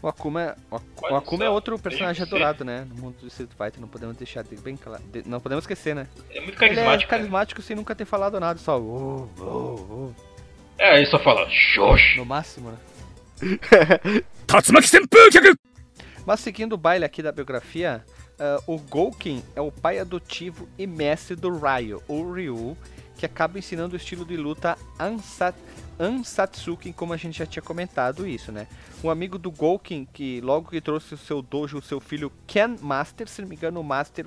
[0.00, 2.86] O Akuma, é, o, o Akuma é outro personagem adorado, né?
[2.88, 5.02] No mundo do Street Fighter, não podemos deixar de bem claro.
[5.12, 6.06] De, não podemos esquecer, né?
[6.30, 6.92] É muito carismático.
[6.92, 8.78] Ele é carismático sem nunca ter falado nada, só.
[8.78, 10.10] Oh, oh, oh.
[10.78, 12.00] É, ele só fala xox.
[12.16, 12.78] No máximo, né?
[14.46, 14.88] Tatsumaki
[16.28, 18.04] Mas seguindo o baile aqui da biografia,
[18.38, 22.76] uh, o Gouken é o pai adotivo e mestre do Ryo, o Ryu,
[23.16, 25.56] que acaba ensinando o estilo de luta Ansat
[25.98, 28.66] Ansatsuki, como a gente já tinha comentado isso, né?
[29.02, 32.76] Um amigo do Gouken, que logo que trouxe o seu dojo, o seu filho Ken
[32.78, 34.26] Master, se não me engano, o Master,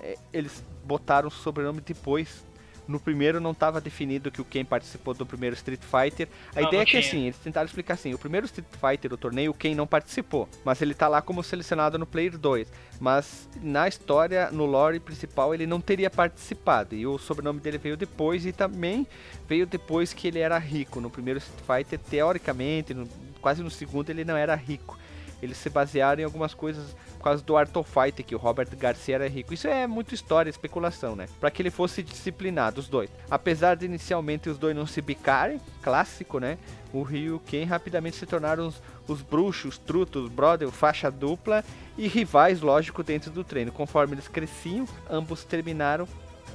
[0.00, 2.44] é, eles botaram o sobrenome depois
[2.86, 6.28] no primeiro não estava definido que o Ken participou do primeiro Street Fighter.
[6.54, 9.12] A não, ideia não é que assim, eles tentaram explicar assim, o primeiro Street Fighter,
[9.12, 12.70] o torneio, o Ken não participou, mas ele tá lá como selecionado no Player 2.
[13.00, 16.94] Mas na história, no lore principal, ele não teria participado.
[16.94, 19.06] E o sobrenome dele veio depois e também
[19.48, 21.00] veio depois que ele era rico.
[21.00, 23.06] No primeiro Street Fighter, teoricamente, no,
[23.40, 24.98] quase no segundo, ele não era rico.
[25.42, 26.96] Eles se basearam em algumas coisas
[27.26, 29.52] causa do Art of Fight, que o Robert Garcia era rico.
[29.52, 31.26] Isso é muito história, especulação, né?
[31.40, 33.10] Para que ele fosse disciplinado, os dois.
[33.28, 36.56] Apesar de inicialmente os dois não se bicarem, clássico, né?
[36.92, 41.64] O Ryu e Ken rapidamente se tornaram os, os bruxos, trutos, brother, faixa dupla
[41.98, 43.72] e rivais, lógico, dentro do treino.
[43.72, 46.06] Conforme eles cresciam, ambos terminaram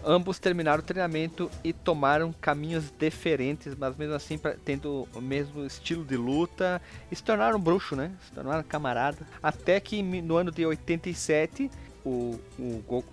[0.03, 5.65] Ambos terminaram o treinamento e tomaram caminhos diferentes, mas mesmo assim pra, tendo o mesmo
[5.65, 8.11] estilo de luta, e se tornaram bruxo, né?
[8.25, 9.19] Se tornaram camarada.
[9.41, 11.69] Até que no ano de 87,
[12.05, 13.03] o, o,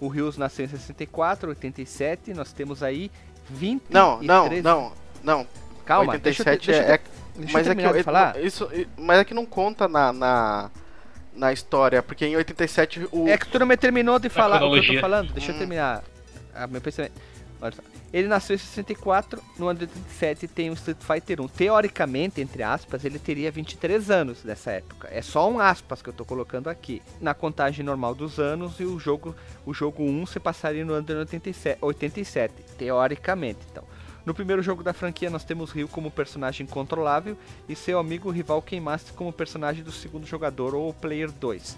[0.00, 3.10] o Rios nasceu em 64, 87, nós temos aí
[3.48, 5.46] 20 Não, não, não, não.
[5.84, 8.38] Calma, 87 deixa eu, deixa é, é mas é que eu, falar.
[8.40, 10.70] Isso, mas é que não conta na, na
[11.36, 13.28] na história, porque em 87 o.
[13.28, 15.54] É que tu não me terminou de falar o que eu tô falando, deixa hum.
[15.54, 16.04] eu terminar
[16.54, 17.20] a meu pensamento.
[18.12, 21.48] Ele nasceu em 64, no ano de 87 tem o Street Fighter 1.
[21.48, 25.08] Teoricamente, entre aspas, ele teria 23 anos nessa época.
[25.10, 27.00] É só um aspas que eu tô colocando aqui.
[27.20, 31.06] Na contagem normal dos anos e o jogo, o jogo 1 se passaria no ano
[31.06, 33.60] de 87, 87 teoricamente.
[33.70, 33.84] Então,
[34.24, 37.36] No primeiro jogo da franquia, nós temos Ryu como personagem controlável
[37.68, 41.76] e seu amigo rival Keymaster como personagem do segundo jogador ou Player 2.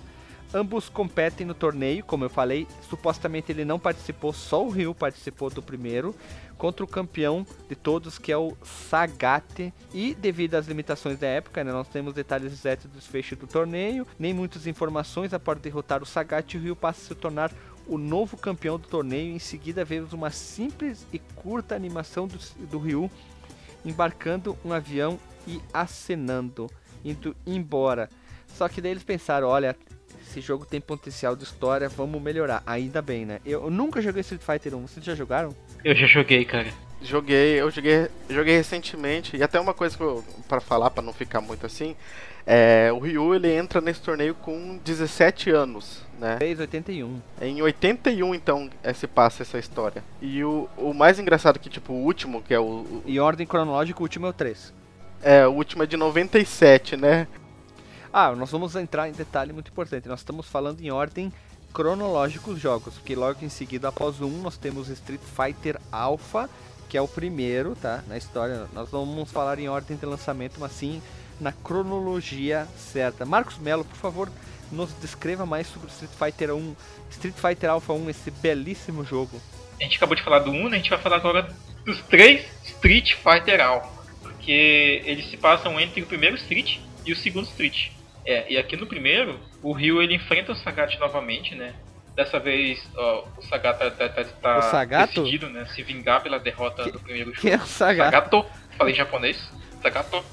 [0.57, 2.67] Ambos competem no torneio, como eu falei.
[2.89, 6.15] Supostamente ele não participou, só o Ryu participou do primeiro,
[6.57, 9.71] contra o campeão de todos, que é o Sagat.
[9.93, 14.07] E devido às limitações da época, né, nós temos detalhes exatos do desfecho do torneio,
[14.19, 15.35] nem muitas informações.
[15.35, 17.53] Após derrotar o Sagat, o Ryu passa a se tornar
[17.87, 19.35] o novo campeão do torneio.
[19.35, 22.39] Em seguida, vemos uma simples e curta animação do,
[22.71, 23.11] do Ryu
[23.85, 26.67] embarcando um avião e acenando,
[27.05, 28.09] indo embora.
[28.57, 29.77] Só que daí eles pensaram, olha,
[30.29, 32.63] esse jogo tem potencial de história, vamos melhorar.
[32.67, 33.41] Ainda bem, né?
[33.45, 35.55] Eu nunca joguei Street Fighter 1, vocês já jogaram?
[35.85, 36.69] Eu já joguei, cara.
[37.01, 41.13] Joguei, eu joguei, joguei recentemente, e até uma coisa que eu, pra falar, para não
[41.13, 41.95] ficar muito assim,
[42.47, 46.37] é, o Ryu ele entra nesse torneio com 17 anos, né?
[46.39, 47.21] Fez 81.
[47.41, 50.03] Em 81, então, é, se passa essa história.
[50.23, 53.03] E o, o mais engraçado é que, tipo, o último, que é o, o.
[53.05, 54.73] Em ordem cronológica, o último é o 3.
[55.23, 57.27] É, o último é de 97, né?
[58.19, 60.09] Ah, nós vamos entrar em detalhe muito importante.
[60.09, 61.31] Nós estamos falando em ordem
[61.71, 66.49] cronológica os jogos, porque logo em seguida, após 1, nós temos Street Fighter Alpha,
[66.89, 68.03] que é o primeiro, tá?
[68.09, 71.03] Na história, nós vamos falar em ordem de lançamento, mas sim
[71.39, 73.27] na cronologia certa.
[73.27, 74.33] Marcos Melo, por favor,
[74.73, 76.77] nos descreva mais sobre Street Fighter 1,
[77.11, 79.39] Street Fighter Alpha 1, esse belíssimo jogo.
[79.79, 80.77] A gente acabou de falar do 1, né?
[80.77, 83.91] a gente vai falar agora dos três Street Fighter Alpha,
[84.23, 87.95] porque eles se passam entre o primeiro Street e o segundo Street.
[88.27, 91.75] É, e aqui no primeiro, o Ryu ele enfrenta o Sagat novamente, né?
[92.15, 95.23] Dessa vez, ó, o Sagat tá, tá, tá, tá O Sagato?
[95.23, 95.65] decidido, né?
[95.67, 97.43] Se vingar pela derrota Que- do primeiro jogo.
[97.43, 98.11] Quem é o Sagat?
[98.11, 100.25] Sagato, falei em japonês, Sagato.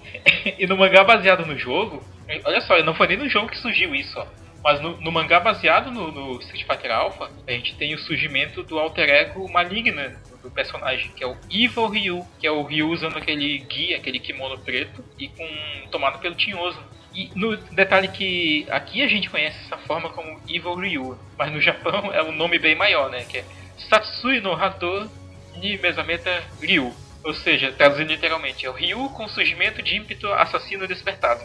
[0.58, 2.02] e no mangá baseado no jogo,
[2.44, 4.26] olha só, não foi nem no jogo que surgiu isso, ó.
[4.62, 8.62] Mas no, no mangá baseado no, no Street Fighter Alpha, a gente tem o surgimento
[8.62, 10.00] do alter ego maligno
[10.40, 14.20] do personagem, que é o Evil Ryu, que é o Ryu usando aquele guia, aquele
[14.20, 16.78] kimono preto e com tomado pelo tinhoso.
[17.14, 21.60] E no detalhe que aqui a gente conhece essa forma como Evil Ryu, mas no
[21.60, 23.24] Japão é um nome bem maior, né?
[23.24, 23.44] Que é
[23.88, 25.10] Satsui no Hato
[25.56, 26.92] ni Mesameta Ryu.
[27.24, 31.42] Ou seja, traduzindo literalmente, é o Ryu com surgimento de ímpeto assassino despertado.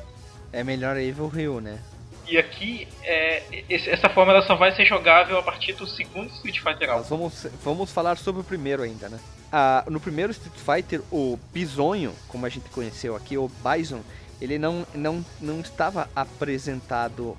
[0.52, 1.80] É melhor Evil Ryu, né?
[2.28, 6.60] E aqui, é, essa forma ela só vai ser jogável a partir do segundo Street
[6.60, 7.10] Fighter Nós Alpha.
[7.10, 9.20] vamos, vamos falar sobre o primeiro ainda, né?
[9.52, 14.02] Ah, no primeiro Street Fighter, o Bisonho, como a gente conheceu aqui, o Bison,
[14.42, 17.36] ele não, não, não estava apresentado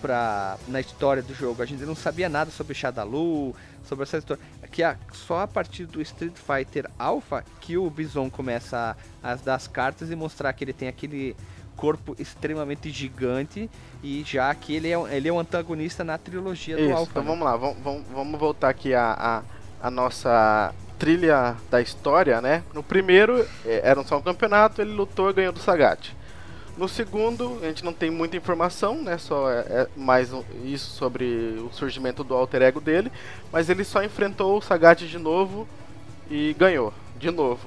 [0.00, 1.62] pra, na história do jogo.
[1.62, 4.42] A gente não sabia nada sobre Shadalu, sobre essa história.
[4.70, 9.34] Que a- só a partir do Street Fighter Alpha que o Bison começa a, a
[9.34, 11.34] dar as cartas e mostrar que ele tem aquele
[11.76, 13.70] corpo extremamente gigante
[14.02, 17.10] e já que ele é, um- ele é um antagonista na trilogia do Isso, Alpha.
[17.12, 17.28] então né?
[17.30, 19.42] vamos lá, vamos, vamos, voltar aqui a,
[19.80, 22.64] a, a nossa trilha da história, né?
[22.74, 26.16] No primeiro, eh, era só um campeonato, ele lutou e ganhou do Sagat.
[26.78, 29.18] No segundo, a gente não tem muita informação, né?
[29.18, 31.24] Só é, é mais um- isso sobre
[31.58, 33.10] o surgimento do alter ego dele.
[33.52, 35.66] Mas ele só enfrentou o Sagat de novo
[36.30, 37.66] e ganhou, de novo.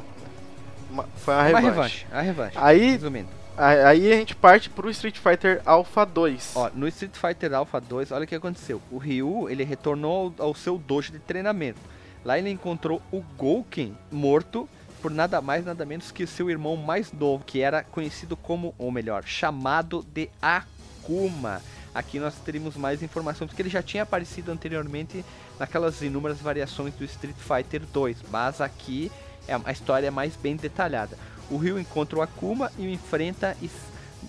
[0.89, 1.65] Uma- foi uma Uma revanche.
[1.69, 2.57] revanche, a revanche.
[2.57, 6.53] Aí, Resumindo, a- aí a gente parte pro Street Fighter Alpha 2.
[6.55, 8.81] ó, no Street Fighter Alpha 2, olha o que aconteceu.
[8.89, 11.79] O Ryu, ele retornou ao, ao seu dojo de treinamento.
[12.23, 14.69] Lá ele encontrou o Gouken morto
[15.01, 18.91] por nada mais nada menos que seu irmão mais novo, que era conhecido como, ou
[18.91, 21.61] melhor, chamado de Akuma.
[21.93, 25.25] Aqui nós teríamos mais informações, porque ele já tinha aparecido anteriormente
[25.59, 29.11] naquelas inúmeras variações do Street Fighter 2, mas aqui
[29.47, 31.17] é a história é mais bem detalhada.
[31.49, 33.57] O Ryu encontra o Akuma e o enfrenta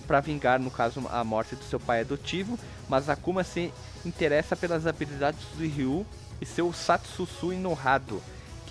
[0.05, 2.59] para vingar, no caso, a morte do seu pai adotivo,
[2.89, 3.71] mas Akuma se
[4.03, 6.05] interessa pelas habilidades do Ryu
[6.41, 8.21] e seu Satsusui no Hado,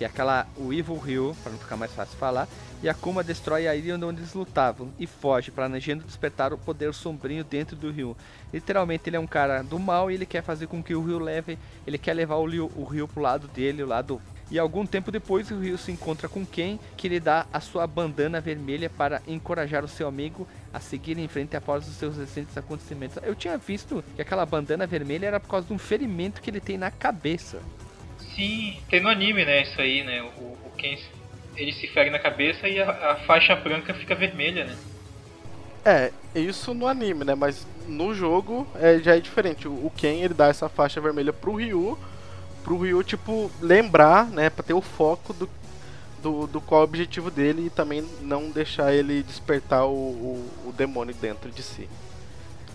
[0.03, 2.45] que é aquela o Evil Ryu, para não ficar mais fácil falar,
[2.81, 7.41] e Akuma destrói a ilha onde eles lutavam e foge, planejando despertar o poder sombrio
[7.41, 8.17] dentro do Ryu.
[8.53, 11.19] Literalmente ele é um cara do mal e ele quer fazer com que o Ryu
[11.19, 15.09] leve, ele quer levar o Ryu, o pro lado dele, o lado e algum tempo
[15.09, 19.21] depois o Ryu se encontra com Ken, que lhe dá a sua bandana vermelha para
[19.25, 23.17] encorajar o seu amigo a seguir em frente após os seus recentes acontecimentos.
[23.23, 26.59] Eu tinha visto que aquela bandana vermelha era por causa de um ferimento que ele
[26.59, 27.61] tem na cabeça.
[28.35, 29.61] Sim, tem no anime, né?
[29.61, 30.21] Isso aí, né?
[30.21, 30.97] O, o Ken
[31.55, 34.75] ele se fere na cabeça e a, a faixa branca fica vermelha, né?
[35.85, 37.35] É, isso no anime, né?
[37.35, 39.67] Mas no jogo é, já é diferente.
[39.67, 41.97] O, o Ken ele dá essa faixa vermelha pro Ryu,
[42.63, 44.49] pro Ryu, tipo, lembrar, né?
[44.49, 45.49] Pra ter o foco do,
[46.21, 50.49] do, do qual é o objetivo dele e também não deixar ele despertar o, o,
[50.67, 51.87] o demônio dentro de si.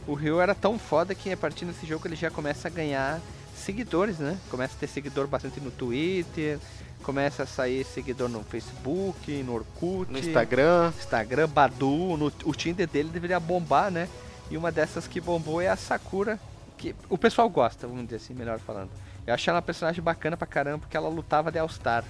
[0.07, 3.21] O Ryu era tão foda que a partir desse jogo ele já começa a ganhar
[3.69, 4.39] seguidores, né?
[4.51, 6.59] Começa a ter seguidor bastante no Twitter,
[7.03, 10.91] começa a sair seguidor no Facebook, no Orkut, No Instagram.
[10.97, 14.09] Instagram, Badu, no, o Tinder dele deveria bombar, né?
[14.51, 16.41] E uma dessas que bombou é a Sakura,
[16.79, 18.91] que o pessoal gosta, vamos dizer assim, melhor falando.
[19.27, 22.05] Eu achei ela uma personagem bacana pra caramba, porque ela lutava de All-Star.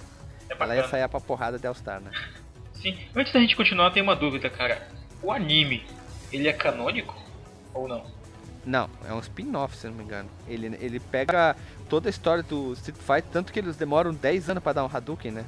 [0.49, 2.11] É Ela ia sair pra porrada de All-Star, né?
[2.73, 2.97] Sim.
[3.13, 4.87] Antes da gente continuar, tem uma dúvida, cara.
[5.21, 5.85] O anime,
[6.31, 7.13] ele é canônico
[7.73, 8.05] ou não?
[8.65, 10.29] Não, é um spin-off, se não me engano.
[10.47, 11.55] Ele, ele pega
[11.89, 14.89] toda a história do Street Fighter, tanto que eles demoram 10 anos pra dar um
[14.91, 15.45] Hadouken, né?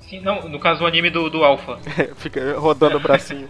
[0.00, 1.78] Sim, não, no caso o anime do, do Alpha.
[2.16, 3.48] Fica rodando o bracinho.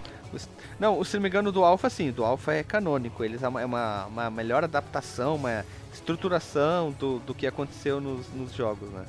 [0.78, 3.22] Não, se não me engano, do Alpha sim, do Alpha é canônico.
[3.22, 8.26] Eles é uma, é uma, uma melhor adaptação, uma estruturação do, do que aconteceu nos,
[8.32, 9.04] nos jogos, né?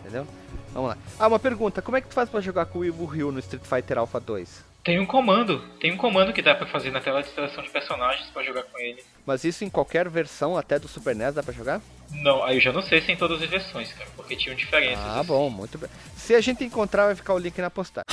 [0.00, 0.26] Entendeu?
[0.72, 0.98] Vamos lá.
[1.18, 3.38] Ah, uma pergunta: como é que tu faz pra jogar com o Ivo Ryu no
[3.38, 4.64] Street Fighter Alpha 2?
[4.86, 7.68] Tem um comando, tem um comando que dá pra fazer na tela de seleção de
[7.70, 9.02] personagens pra jogar com ele.
[9.26, 11.80] Mas isso em qualquer versão, até do Super NES, dá pra jogar?
[12.12, 15.04] Não, aí eu já não sei se em todas as versões, cara, porque tinham diferenças.
[15.04, 15.26] Ah, assim.
[15.26, 15.90] bom, muito bem.
[16.16, 18.04] Se a gente encontrar, vai ficar o link na postagem.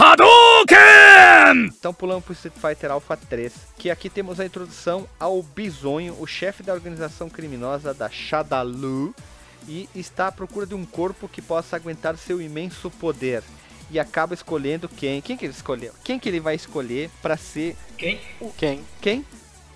[1.68, 6.26] Então pulamos pro Street Fighter Alpha 3, que aqui temos a introdução ao Bisonho, o
[6.26, 9.14] chefe da organização criminosa da Shadalu,
[9.68, 13.44] e está à procura de um corpo que possa aguentar seu imenso poder.
[13.94, 15.22] E acaba escolhendo quem?
[15.22, 15.94] Quem que ele escolheu?
[16.04, 18.20] Quem que ele vai escolher para ser Quem?
[18.58, 18.84] Quem?
[19.00, 19.24] quem?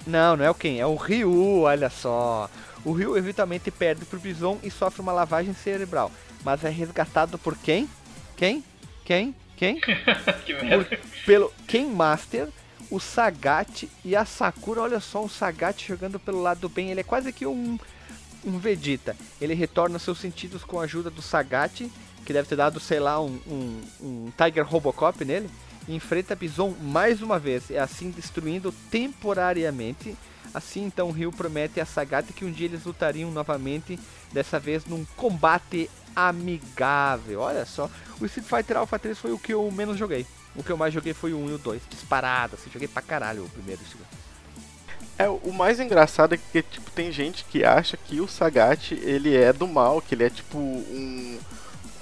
[0.07, 2.49] Não, não é o quem, é o Ryu, olha só.
[2.83, 6.11] O Ryu eventualmente perde pro Bison e sofre uma lavagem cerebral,
[6.43, 7.87] mas é resgatado por quem?
[8.35, 8.63] Quem?
[9.05, 9.35] Quem?
[9.55, 9.79] Quem?
[10.45, 10.99] que merda.
[11.23, 12.47] Pelo Ken Master,
[12.89, 14.81] o Sagat e a Sakura.
[14.81, 17.77] Olha só o Sagat jogando pelo lado do bem, ele é quase que um
[18.43, 19.15] um Vegeta.
[19.39, 21.91] Ele retorna seus sentidos com a ajuda do Sagat,
[22.27, 25.49] que deve ter dado, sei lá, um, um, um Tiger Robocop nele,
[25.87, 30.13] enfrenta Bison mais uma vez, e assim destruindo temporariamente.
[30.53, 33.97] Assim, então, Ryu promete a Sagat que um dia eles lutariam novamente,
[34.33, 37.39] dessa vez num combate amigável.
[37.39, 40.27] Olha só, o Street Fighter Alpha 3 foi o que eu menos joguei.
[40.53, 43.01] O que eu mais joguei foi o 1 e o 2, disparado, assim, joguei pra
[43.01, 44.07] caralho o primeiro e o segundo.
[45.17, 49.33] É, o mais engraçado é que tipo, tem gente que acha que o Sagat ele
[49.33, 51.39] é do mal, que ele é tipo um.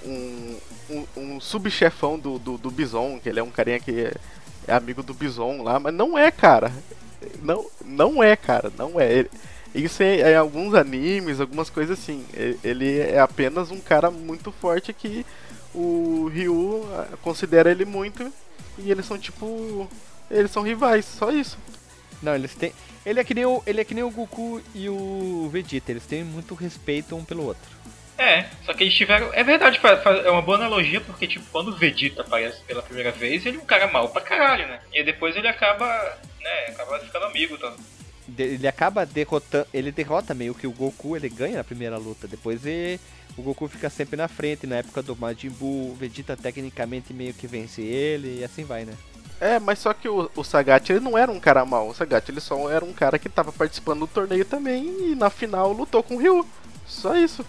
[0.05, 4.13] Um, um, subchefão do, do, do Bison, que ele é um carinha que é,
[4.67, 6.71] é amigo do Bison lá, mas não é, cara.
[7.41, 9.25] Não, não é, cara, não é.
[9.73, 12.25] Isso é, é alguns animes, algumas coisas assim.
[12.63, 15.25] Ele é apenas um cara muito forte que
[15.73, 18.31] o Ryu ah, considera ele muito
[18.77, 19.87] e eles são tipo.
[20.31, 21.57] Eles são rivais, só isso.
[22.21, 22.73] Não, eles têm.
[23.05, 26.05] Ele é que nem o, ele é que nem o Goku e o Vegeta, eles
[26.05, 27.69] têm muito respeito um pelo outro.
[28.17, 29.29] É, só que eles tiveram.
[29.33, 29.79] É verdade,
[30.25, 33.59] é uma boa analogia, porque, tipo, quando o Vegeta aparece pela primeira vez, ele é
[33.59, 34.79] um cara mal pra caralho, né?
[34.93, 35.85] E depois ele acaba,
[36.41, 37.73] né, acaba ficando amigo, tá?
[38.37, 39.67] Ele acaba derrotando.
[39.73, 42.27] Ele derrota meio que o Goku, ele ganha na primeira luta.
[42.27, 42.99] Depois ele,
[43.37, 44.65] o Goku fica sempre na frente.
[44.65, 48.85] Na época do Majin Buu, o Vegeta tecnicamente meio que vence ele e assim vai,
[48.85, 48.93] né?
[49.39, 51.89] É, mas só que o, o Sagat ele não era um cara mau.
[51.89, 55.29] O Sagat ele só era um cara que tava participando do torneio também e na
[55.29, 56.47] final lutou com o Ryu.
[56.87, 57.45] Só isso.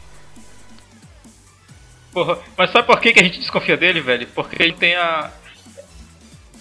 [2.16, 4.28] Porra, mas sabe por que, que a gente desconfia dele, velho?
[4.36, 5.32] Porque ele tem a.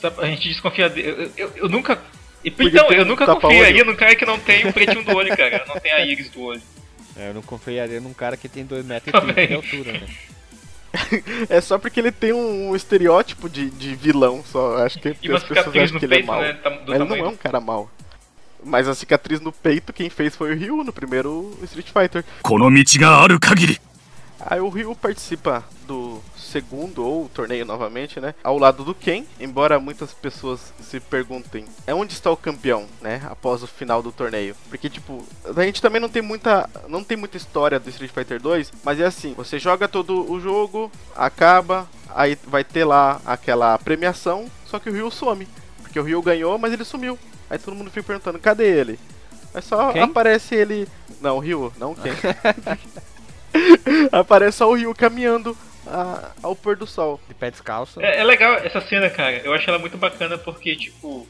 [0.00, 1.30] Sabe, a gente desconfia dele.
[1.36, 1.98] Eu, eu, eu nunca.
[2.44, 3.56] e- Porque Então, tem eu um nunca tapa-olho.
[3.58, 5.64] confiaria num cara que não tem o pretinho do olho, cara.
[5.66, 6.62] Não tem a íris do olho.
[7.16, 9.46] É, eu não confiaria num cara que tem 2,30m Também.
[9.48, 10.06] de altura, né?
[11.48, 14.84] É só porque ele tem um, um estereótipo de, de vilão só.
[14.84, 16.40] Acho que E uma as pessoas cicatriz acham no que ele é peito, mau.
[16.40, 16.52] né?
[16.54, 17.90] tam- Do Mas ele não tamanho é um cara mau.
[18.64, 22.24] Mas a cicatriz no peito, quem fez foi o Ryu no primeiro Street Fighter.
[22.42, 23.80] この道がある限り
[24.47, 28.35] Aí o Ryu participa do segundo ou torneio novamente, né?
[28.43, 33.21] Ao lado do Ken, embora muitas pessoas se perguntem, é onde está o campeão, né?
[33.25, 34.55] Após o final do torneio.
[34.69, 38.39] Porque tipo, a gente também não tem muita, não tem muita história do Street Fighter
[38.39, 43.75] 2, mas é assim, você joga todo o jogo, acaba, aí vai ter lá aquela
[43.79, 45.47] premiação, só que o Ryu some,
[45.81, 47.17] porque o Ryu ganhou, mas ele sumiu.
[47.49, 48.99] Aí todo mundo fica perguntando, cadê ele?
[49.55, 50.03] Aí só Quem?
[50.03, 50.87] aparece ele,
[51.19, 52.11] não, o Ryu, não o Ken.
[54.11, 57.19] Aparece só o Ryu caminhando a- ao pôr do sol.
[57.27, 58.01] De pé descalço.
[58.01, 59.37] É, é legal essa cena, cara.
[59.37, 61.27] Eu acho ela muito bacana porque, tipo,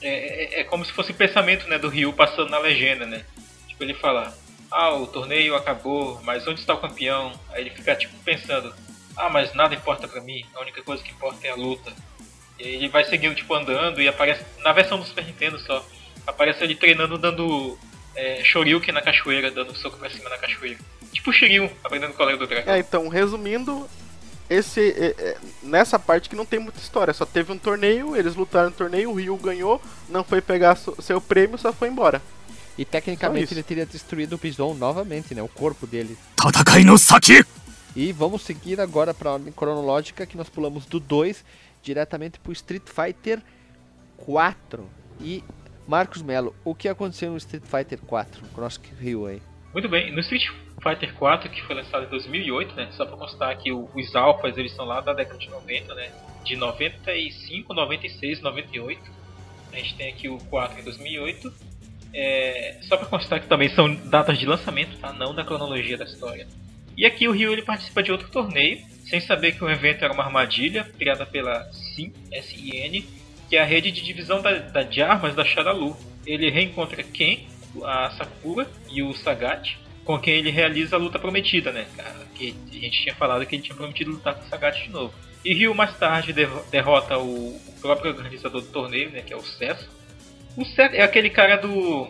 [0.00, 3.24] é, é- é como se fosse o pensamento né, do Ryu passando na legenda, né?
[3.68, 4.36] Tipo, ele fala,
[4.70, 7.32] ah, o torneio acabou, mas onde está o campeão?
[7.50, 8.74] Aí ele fica, tipo, pensando,
[9.16, 11.92] ah, mas nada importa pra mim, a única coisa que importa é a luta.
[12.58, 15.84] E aí ele vai seguindo, tipo, andando e aparece, na versão do Super Nintendo só,
[16.26, 17.78] aparece ele treinando dando
[18.14, 20.78] é, Shoryuken na cachoeira, dando soco pra cima na cachoeira.
[21.12, 22.74] Tipo o aprendendo com a lenda do dragão.
[22.74, 23.86] É, então, resumindo,
[24.48, 28.34] esse é, é, nessa parte que não tem muita história, só teve um torneio, eles
[28.34, 32.20] lutaram no torneio, o Ryu ganhou, não foi pegar seu prêmio, só foi embora.
[32.76, 35.42] E tecnicamente ele teria destruído o Bison novamente, né?
[35.42, 36.16] O corpo dele.
[37.94, 41.44] E vamos seguir agora para ordem cronológica que nós pulamos do 2
[41.82, 43.40] diretamente para Street Fighter
[44.16, 44.88] 4.
[45.20, 45.44] E
[45.86, 48.42] Marcos Melo, o que aconteceu no Street Fighter 4?
[48.54, 49.42] Cross Rio aí.
[49.74, 50.44] Muito bem, no Street
[50.82, 52.88] Fighter 4, que foi lançado em 2008, né?
[52.92, 56.10] Só para constar que os alphas eles são lá da década de 90, né?
[56.44, 59.00] De 95, 96, 98.
[59.72, 61.52] A gente tem aqui o 4 em 2008.
[62.14, 65.12] É, só para constar que também são datas de lançamento, tá?
[65.12, 66.46] Não da cronologia da história.
[66.96, 70.12] E aqui o Ryu ele participa de outro torneio, sem saber que o evento era
[70.12, 73.06] uma armadilha criada pela SIN, S-I-N,
[73.48, 75.96] que é a rede de divisão da, da, de armas da Shadalu.
[76.26, 77.46] Ele reencontra Ken,
[77.84, 81.86] a Sakura e o Sagat, com quem ele realiza a luta prometida, né?
[82.34, 85.14] Que a gente tinha falado que ele tinha prometido lutar com o Sagat de novo.
[85.44, 86.32] E Ryu mais tarde
[86.70, 89.22] derrota o, próprio organizador do torneio, né?
[89.22, 89.88] Que é o Cesso.
[90.56, 92.08] O Cesso é aquele cara do.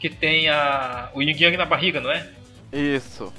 [0.00, 1.10] que tem a.
[1.14, 2.28] o Yin Yang na barriga, não é?
[2.72, 3.32] Isso.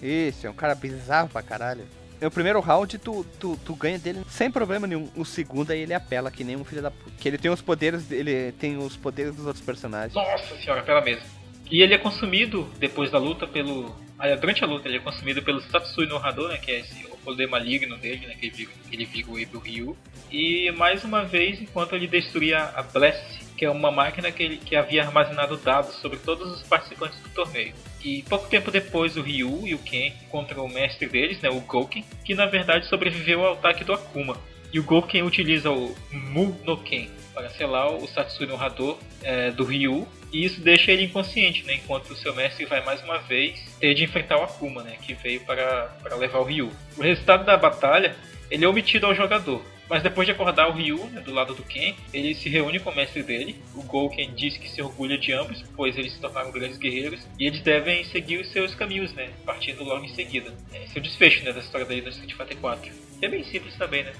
[0.00, 1.84] Isso, é um cara bizarro pra caralho.
[2.20, 5.08] No primeiro round, tu, tu, tu ganha dele sem problema nenhum.
[5.16, 7.10] O segundo aí ele apela que nem um filho da puta.
[7.18, 10.14] Que ele tem os poderes, ele tem os poderes dos outros personagens.
[10.14, 11.41] Nossa senhora, apela mesmo.
[11.70, 13.94] E ele é consumido depois da luta pelo.
[14.40, 16.56] Durante a luta, ele é consumido pelo Satsui no Hadou, né?
[16.56, 18.34] Que é esse, o poder maligno dele, né?
[18.38, 19.96] Que ele, ele viga o Ebi Ryu.
[20.30, 24.56] E mais uma vez, enquanto ele destruía a Bless, que é uma máquina que, ele,
[24.56, 27.74] que havia armazenado dados sobre todos os participantes do torneio.
[28.02, 31.60] E pouco tempo depois, o Ryu e o Ken encontram o mestre deles, né, o
[31.60, 34.36] Gouken, que na verdade sobreviveu ao ataque do Akuma.
[34.72, 39.50] E o Gouken utiliza o Mu no Ken para selar o Satsui no Hadou é,
[39.50, 41.74] do Ryu e isso deixa ele inconsciente, né?
[41.74, 44.96] Enquanto o seu mestre vai mais uma vez ter de enfrentar o Akuma, né?
[45.02, 46.72] Que veio para, para levar o Ryu.
[46.96, 48.16] O resultado da batalha
[48.50, 49.62] ele é omitido ao jogador.
[49.88, 52.88] Mas depois de acordar o Ryu, né, do lado do Ken, ele se reúne com
[52.88, 53.60] o mestre dele.
[53.74, 57.20] O Gouken diz que se orgulha de ambos, pois eles se tornaram grandes guerreiros.
[57.38, 59.28] E eles devem seguir os seus caminhos, né?
[59.44, 60.50] Partindo logo em seguida.
[60.72, 62.90] Esse é o desfecho né, da história no Street Fighter 4.
[63.18, 64.12] Que é bem simples também, né?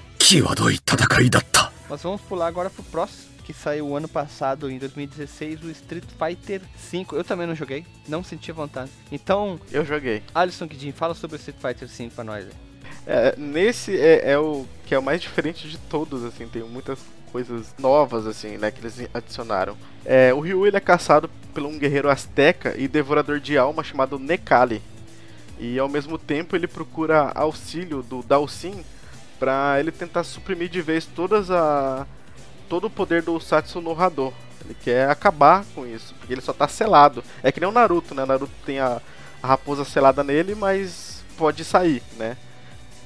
[1.88, 6.60] Mas vamos pular agora pro próximo que saiu ano passado, em 2016, o Street Fighter
[6.60, 7.06] V.
[7.12, 8.90] Eu também não joguei, não senti vontade.
[9.10, 9.60] Então.
[9.70, 10.22] Eu joguei.
[10.34, 12.46] Alisson Kidin, fala sobre o Street Fighter V pra nós.
[13.06, 16.98] É, nesse é, é, o que é o mais diferente de todos, assim, tem muitas
[17.32, 19.76] coisas novas, assim, né, que eles adicionaram.
[20.04, 24.18] É, o Ryu ele é caçado por um guerreiro asteca e devorador de alma chamado
[24.18, 24.82] Nekali.
[25.58, 28.84] E ao mesmo tempo ele procura auxílio do Dalsin
[29.38, 32.06] para ele tentar suprimir de vez todas a
[32.72, 34.32] todo o poder do Satsu no Hadou.
[34.64, 37.22] Ele quer acabar com isso, porque ele só tá selado.
[37.42, 38.22] É que nem o Naruto, né?
[38.22, 38.98] O Naruto tem a,
[39.42, 42.34] a raposa selada nele, mas pode sair, né?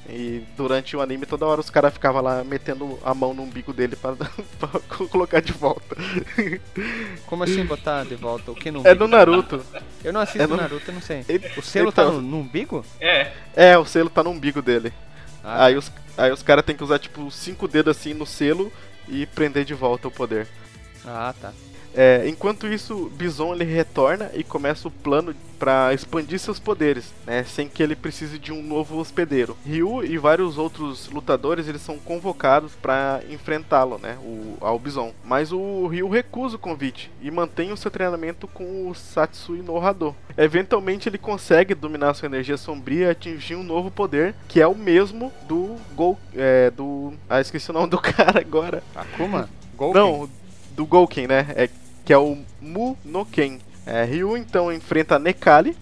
[0.07, 3.73] E durante o anime, toda hora os caras ficavam lá metendo a mão no umbigo
[3.73, 4.13] dele pra,
[4.57, 5.97] pra colocar de volta.
[7.25, 8.51] Como assim botar de volta?
[8.51, 9.61] O que no É no Naruto.
[10.01, 11.25] Eu não assisto É no- Naruto, eu não sei.
[11.27, 12.85] Ele- O selo tá então- no, no umbigo?
[13.01, 14.93] É, É, o selo tá no umbigo dele.
[15.43, 18.71] Ah, Aí os, aí os caras têm que usar tipo cinco dedos assim no selo
[19.07, 20.47] e prender de volta o poder.
[21.05, 21.53] ah, tá.
[21.95, 27.43] É, enquanto isso, Bison ele retorna e começa o plano para expandir seus poderes, né,
[27.43, 29.57] sem que ele precise de um novo hospedeiro.
[29.65, 35.13] Ryu e vários outros lutadores eles são convocados para enfrentá-lo, né, o, ao Bison.
[35.25, 39.77] Mas o Ryu recusa o convite e mantém o seu treinamento com o Satsui no.
[40.37, 44.75] Eventualmente ele consegue dominar sua energia sombria e atingir um novo poder que é o
[44.75, 48.83] mesmo do Gol, é, do, ah esqueci o nome do cara agora.
[48.95, 49.49] Akuma?
[49.75, 50.01] Golden?
[50.01, 50.29] Não,
[50.77, 51.47] do Gouken, né?
[51.55, 51.69] É,
[52.05, 53.57] que é o Mu no Ken.
[53.85, 55.75] É, Ryu então enfrenta Nekali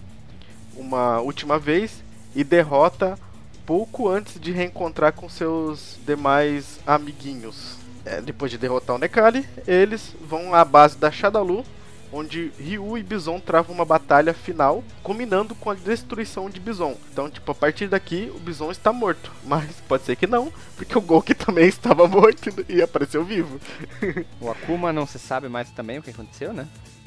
[0.74, 2.02] uma última vez
[2.34, 3.18] e derrota
[3.66, 7.76] pouco antes de reencontrar com seus demais amiguinhos.
[8.04, 11.64] É, depois de derrotar o Nekali, eles vão à base da Shadalu,
[12.12, 16.96] onde Ryu e Bison travam uma batalha final, culminando com a destruição de Bison.
[17.12, 20.96] Então, tipo, a partir daqui o Bison está morto, mas pode ser que não, porque
[20.96, 23.60] o Gouken também estava morto e apareceu vivo.
[24.40, 26.66] O Akuma não se sabe mais também o que aconteceu, né?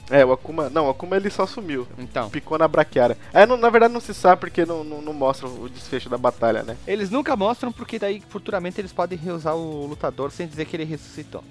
[0.09, 0.69] É, o Akuma.
[0.69, 1.87] Não, o Akuma ele só sumiu.
[1.97, 2.29] Então.
[2.29, 3.15] Picou na braquiária.
[3.31, 6.17] É, não- na verdade não se sabe porque não, não, não mostra o desfecho da
[6.17, 6.75] batalha, né?
[6.87, 10.83] Eles nunca mostram porque daí futuramente eles podem reusar o lutador sem dizer que ele
[10.83, 11.43] ressuscitou.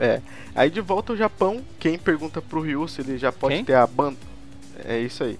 [0.00, 0.22] É.
[0.54, 3.64] Aí de volta ao Japão, quem pergunta pro Ryu se ele já pode Quem?
[3.66, 4.16] ter a banda.
[4.82, 5.38] É isso aí.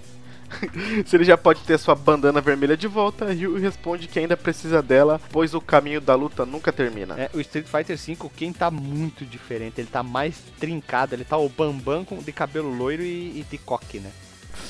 [1.07, 4.83] se ele já pode ter sua bandana vermelha de volta, Ryu responde que ainda precisa
[4.83, 7.15] dela, pois o caminho da luta nunca termina.
[7.19, 11.39] É, o Street Fighter V, quem tá muito diferente, ele tá mais trincado, ele tá
[11.39, 14.11] o Bambam com, de cabelo loiro e, e de coque, né?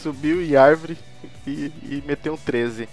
[0.03, 0.97] Subiu em árvore
[1.47, 2.89] e, e meteu um 13.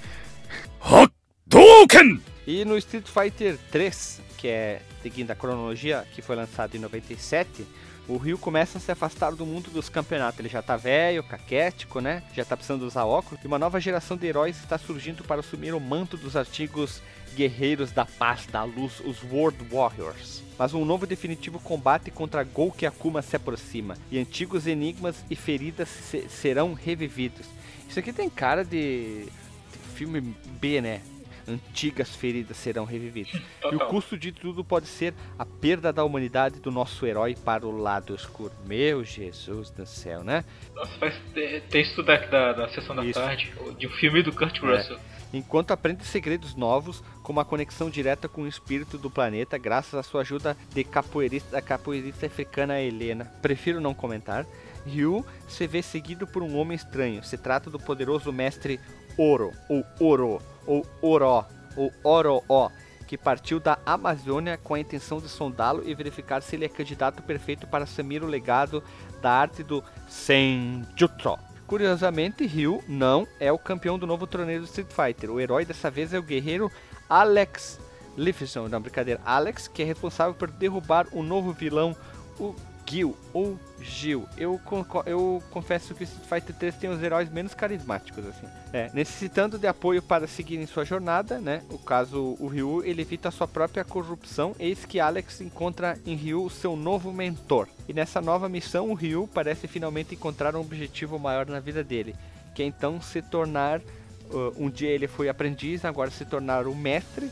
[0.81, 2.21] Hadouken!
[2.47, 7.65] E no Street Fighter 3, que é seguindo a cronologia, que foi lançado em 97,
[8.07, 10.39] O Ryu começa a se afastar do mundo dos campeonatos.
[10.39, 12.23] Ele já tá velho, caquético, né?
[12.33, 13.43] Já tá precisando usar óculos.
[13.43, 17.01] E uma nova geração de heróis está surgindo para assumir o manto dos antigos
[17.35, 20.41] guerreiros da paz, da luz, os World Warriors.
[20.57, 25.87] Mas um novo definitivo combate contra Gouki Akuma se aproxima, e antigos enigmas e feridas
[25.87, 27.45] se serão revividos.
[27.87, 31.01] Isso aqui tem cara de, de filme B, né?
[31.47, 33.33] Antigas feridas serão revividas.
[33.33, 33.87] E o Total.
[33.87, 38.13] custo de tudo pode ser a perda da humanidade do nosso herói para o lado
[38.13, 38.51] escuro.
[38.65, 40.43] Meu Jesus do céu, né?
[40.75, 43.19] Nossa, faz te- texto da, da, da sessão da Isso.
[43.19, 44.99] tarde, de um filme do Kurt Russell.
[45.33, 50.03] enquanto aprende segredos novos, como a conexão direta com o espírito do planeta, graças à
[50.03, 53.25] sua ajuda de capoeirista, da capoeirista africana Helena.
[53.41, 54.45] Prefiro não comentar.
[54.85, 57.23] Ryu se vê seguido por um homem estranho.
[57.23, 58.79] Se trata do poderoso mestre
[59.17, 61.45] Oro, ou Oro, ou Oro,
[61.75, 62.69] ou Oro-O,
[63.07, 67.23] que partiu da Amazônia com a intenção de sondá-lo e verificar se ele é candidato
[67.23, 68.83] perfeito para assumir o legado
[69.21, 71.39] da arte do Senjutsu.
[71.65, 75.31] Curiosamente, Ryu não é o campeão do novo torneio do Street Fighter.
[75.31, 76.71] O herói dessa vez é o guerreiro
[77.09, 77.79] Alex
[78.17, 81.95] Lifeson, não brincadeira, Alex, que é responsável por derrubar o novo vilão,
[82.39, 82.55] o
[82.89, 84.27] Gil, ou Gil.
[84.37, 84.59] Eu,
[85.05, 88.47] eu confesso que o Street Fighter 3 tem os heróis menos carismáticos, assim.
[88.71, 91.61] É, necessitando de apoio para seguir em sua jornada, né?
[91.69, 96.49] O caso, o Ryu, ele evita sua própria corrupção, eis que Alex encontra em Ryu
[96.49, 97.67] seu novo mentor.
[97.87, 102.15] E nessa nova missão, o Ryu parece finalmente encontrar um objetivo maior na vida dele,
[102.55, 106.75] que é então se tornar, uh, um dia ele foi aprendiz, agora se tornar o
[106.75, 107.29] mestre,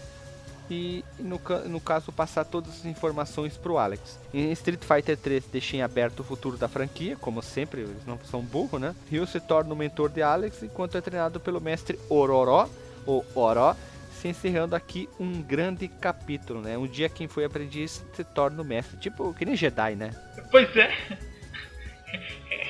[0.70, 4.20] e no, no caso passar todas as informações pro Alex.
[4.34, 8.20] Em Street Fighter 3 deixa em aberto o futuro da franquia, como sempre, eles não
[8.24, 8.96] são burro, né?
[9.10, 12.70] Ryu se torna o mentor de Alex enquanto é treinado pelo mestre Ororo,
[13.06, 13.76] ou Oro,
[14.20, 16.78] se encerrando aqui um grande capítulo, né?
[16.78, 20.12] Um dia quem foi aprendiz se torna o mestre, tipo que nem Jedi, né?
[20.50, 20.92] Pois é.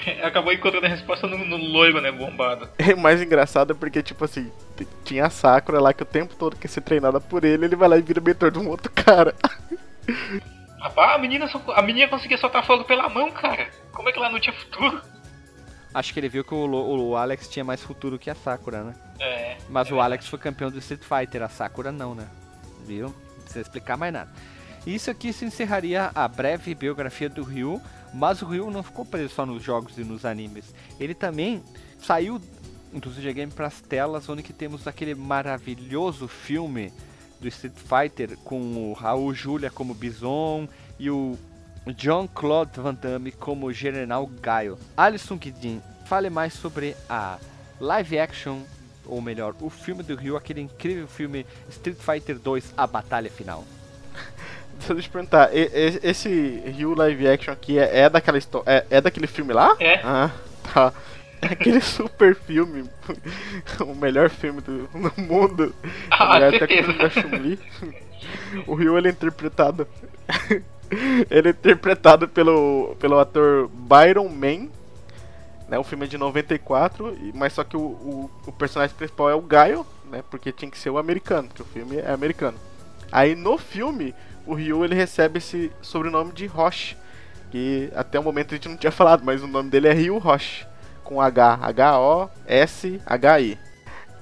[0.24, 2.12] Acabou encontrando a resposta no, no loiro, né?
[2.12, 2.70] Bombado.
[2.78, 4.51] É mais engraçado porque, tipo assim,
[5.03, 7.89] tinha a Sakura lá que o tempo todo quer ser treinada por ele, ele vai
[7.89, 9.34] lá e vira mentor de um outro cara.
[10.80, 13.68] Rapaz, a menina, só, a menina conseguia soltar fogo pela mão, cara.
[13.91, 15.01] Como é que ela não tinha futuro?
[15.93, 18.84] Acho que ele viu que o, Lo- o Alex tinha mais futuro que a Sakura,
[18.84, 18.93] né?
[19.20, 19.58] É.
[19.70, 22.28] Mas o Alex foi campeão do Street Fighter, a Sakura não, né?
[22.86, 23.06] Viu?
[23.08, 24.30] Não precisa explicar mais nada.
[24.86, 27.82] Isso aqui se encerraria a breve biografia do Ryu,
[28.16, 30.74] mas o Ryu não ficou preso só nos jogos e nos animes.
[30.99, 31.61] Ele também
[31.99, 32.41] saiu
[32.93, 36.93] do videogame para as telas, onde que temos aquele maravilhoso filme
[37.41, 41.38] do Street Fighter com o Raul Julia como Bison e o
[41.97, 44.80] John Claude Van Damme como General Gaio.
[44.95, 47.38] Alisson Guidin, fale mais sobre a
[47.82, 48.61] live action,
[49.05, 53.75] ou melhor, o filme do Ryu, aquele incrível filme Street Fighter 2, A Batalha Final.
[54.88, 58.70] Deixa eu te perguntar, esse Ryu live action aqui é, é daquela história.
[58.70, 59.76] É, é daquele filme lá?
[59.80, 60.00] É.
[60.04, 60.32] Ah,
[60.74, 60.94] tá.
[61.42, 62.90] É aquele super filme.
[63.82, 65.76] o melhor filme do, do mundo.
[66.10, 67.60] Ah, até com o Chun-Li.
[68.66, 69.86] O Ryu ele é interpretado.
[71.30, 74.70] ele é interpretado pelo, pelo ator Byron Man.
[75.68, 79.30] Né, o filme é de 94, e- mas só que o, o, o personagem principal
[79.30, 80.24] é o Gaio, né?
[80.32, 82.58] Porque tinha que ser o americano, porque o filme é americano.
[83.12, 84.16] Aí no filme,
[84.46, 86.96] o Ryu ele recebe esse sobrenome de Roche,
[87.52, 90.18] que até o momento a gente não tinha falado, mas o nome dele é Ryu
[90.18, 90.66] Roche,
[91.04, 91.60] com H,
[92.48, 93.58] H-O-S-H-I.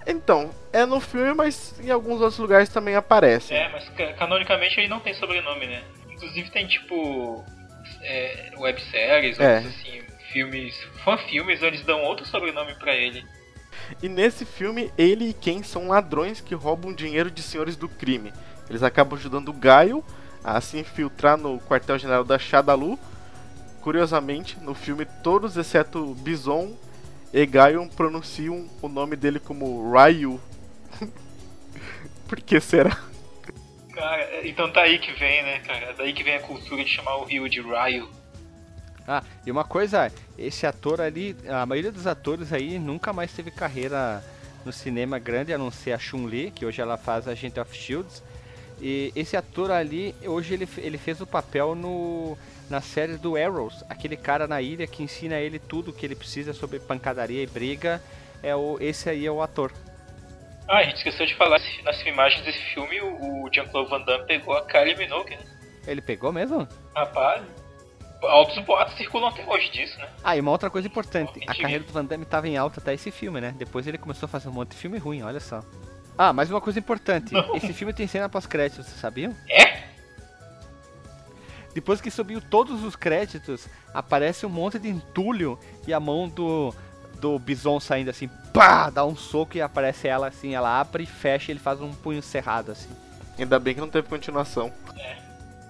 [0.06, 3.54] Então, é no filme, mas em alguns outros lugares também aparece.
[3.54, 5.82] É, mas ca- canonicamente ele não tem sobrenome, né?
[6.12, 7.44] Inclusive tem tipo.
[8.02, 9.56] É, webséries, É.
[9.58, 10.02] outros assim,
[10.32, 10.76] filmes.
[11.06, 13.24] Fan-filmes, onde eles dão outro sobrenome pra ele.
[14.02, 18.34] E nesse filme, ele e Ken são ladrões que roubam dinheiro de senhores do crime.
[18.74, 20.04] Eles acabam ajudando o Gaio
[20.44, 22.98] a se infiltrar no quartel-general da Shadalu.
[23.82, 26.76] Curiosamente, no filme, todos exceto Bison
[27.32, 30.42] e Gaio pronunciam o nome dele como Ryu.
[32.28, 32.98] Por que será?
[33.94, 35.94] Cara, então tá aí que vem, né, cara?
[35.96, 38.10] Daí que vem a cultura de chamar o Ryu de Ryu.
[39.08, 43.52] Ah, e uma coisa, esse ator ali, a maioria dos atores aí nunca mais teve
[43.52, 44.24] carreira
[44.66, 48.24] no cinema grande, a não ser a Chun-Li, que hoje ela faz Agent of Shields.
[48.84, 52.38] E esse ator ali, hoje ele, ele fez o papel no,
[52.70, 56.52] na série do Arrows, aquele cara na ilha que ensina ele tudo que ele precisa
[56.52, 58.02] sobre pancadaria e briga.
[58.44, 59.72] É o, esse aí é o ator.
[60.68, 64.54] Ah, a gente esqueceu de falar nas filmagens desse filme o Jean-Claude Van Damme pegou
[64.54, 65.46] a Kylie Minogue, né?
[65.88, 66.68] Ele pegou mesmo?
[66.94, 67.42] Rapaz,
[68.22, 70.10] altos boatos circulam até hoje disso, né?
[70.22, 72.94] Ah, e uma outra coisa importante, a carreira do Van Damme estava em alta até
[72.94, 73.56] esse filme, né?
[73.58, 75.62] Depois ele começou a fazer um monte de filme ruim, olha só.
[76.18, 77.56] Ah, mais uma coisa importante, Não.
[77.56, 79.36] esse filme tem cena pós-créditos, vocês sabiam?
[79.50, 79.84] É?
[81.74, 85.58] Depois que subiu todos os créditos, aparece um monte de entulho
[85.88, 86.74] e a mão do,
[87.20, 91.08] do Bison saindo assim, pá, dá um soco e aparece ela assim, ela abre e
[91.08, 92.90] fecha e ele faz um punho cerrado assim.
[93.40, 94.72] Ainda bem que não teve continuação.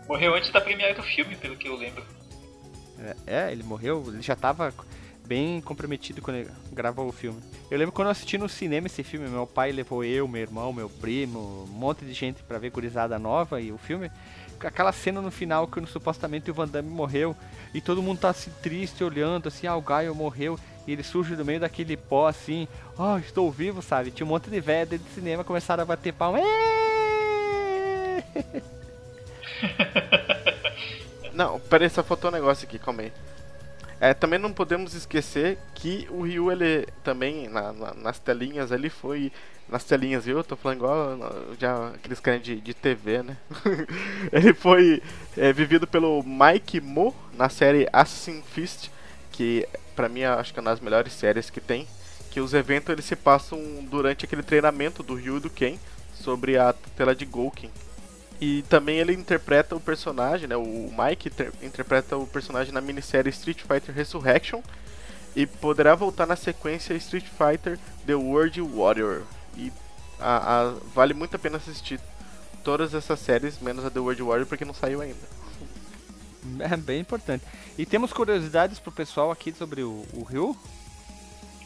[0.09, 2.03] Morreu antes da premiere do filme, pelo que eu lembro.
[2.99, 4.73] É, é, ele morreu, ele já tava
[5.25, 7.41] bem comprometido quando ele gravou o filme.
[7.69, 10.73] Eu lembro quando eu assisti no cinema esse filme, meu pai levou eu, meu irmão,
[10.73, 14.11] meu primo, um monte de gente pra ver Gurizada Nova e o filme.
[14.59, 17.35] Aquela cena no final que supostamente o Van Damme morreu
[17.73, 20.57] e todo mundo tá assim triste olhando assim, ah, o Gaio morreu
[20.87, 22.67] e ele surge do meio daquele pó assim,
[22.97, 24.11] oh, estou vivo, sabe?
[24.11, 26.39] Tinha um monte de velho dentro do cinema começaram a bater palma.
[31.33, 33.11] Não, peraí, só faltou um negócio aqui, calma aí.
[34.03, 38.89] É, também não podemos esquecer que o Ryu, ele também, na- na- nas telinhas, ele
[38.89, 39.31] foi.
[39.69, 40.39] Nas telinhas, viu?
[40.39, 41.17] Eu tô falando igual
[41.57, 43.37] já aqueles caras de, de TV, né?
[44.29, 45.01] ele foi
[45.37, 48.89] é, vivido pelo Mike Mo na série Assassin's Fist,
[49.31, 51.87] que pra mim acho que é uma das melhores séries que tem.
[52.29, 53.57] Que os eventos eles se passam
[53.89, 55.77] durante aquele treinamento do Ryu e do Ken
[56.13, 57.71] sobre a tela de Gouken.
[58.41, 60.55] E também ele interpreta o personagem, né?
[60.57, 64.61] O Mike inter- interpreta o personagem na minissérie Street Fighter Resurrection
[65.35, 69.23] e poderá voltar na sequência Street Fighter The World Warrior.
[69.57, 69.71] E
[70.19, 71.99] a- a- vale muito a pena assistir
[72.63, 75.15] todas essas séries, menos a The World Warrior, porque não saiu ainda.
[76.59, 77.45] É bem importante.
[77.77, 80.57] E temos curiosidades pro pessoal aqui sobre o, o Ryu?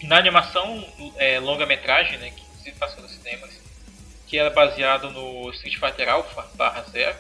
[0.03, 3.49] Na animação é, longa-metragem, né, que inclusive passou nos cinemas,
[4.27, 7.17] que era baseado no Street Fighter Alpha barra Zero,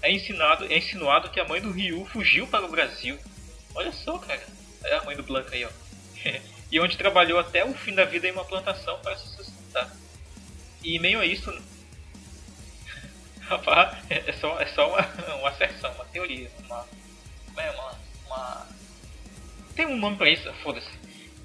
[0.00, 3.18] é, ensinado, é insinuado que a mãe do Ryu fugiu para o Brasil.
[3.74, 4.42] Olha só, cara.
[4.84, 5.70] É a mãe do Blanca aí, ó.
[6.70, 9.90] e onde trabalhou até o fim da vida em uma plantação para se sustentar.
[10.82, 11.50] E meio a isso.
[13.42, 15.00] Rapaz, é só, é só uma,
[15.40, 16.86] uma asserção, uma teoria, uma.
[17.46, 18.66] como é, uma, uma.
[19.74, 21.03] Tem um nome pra isso, foda-se.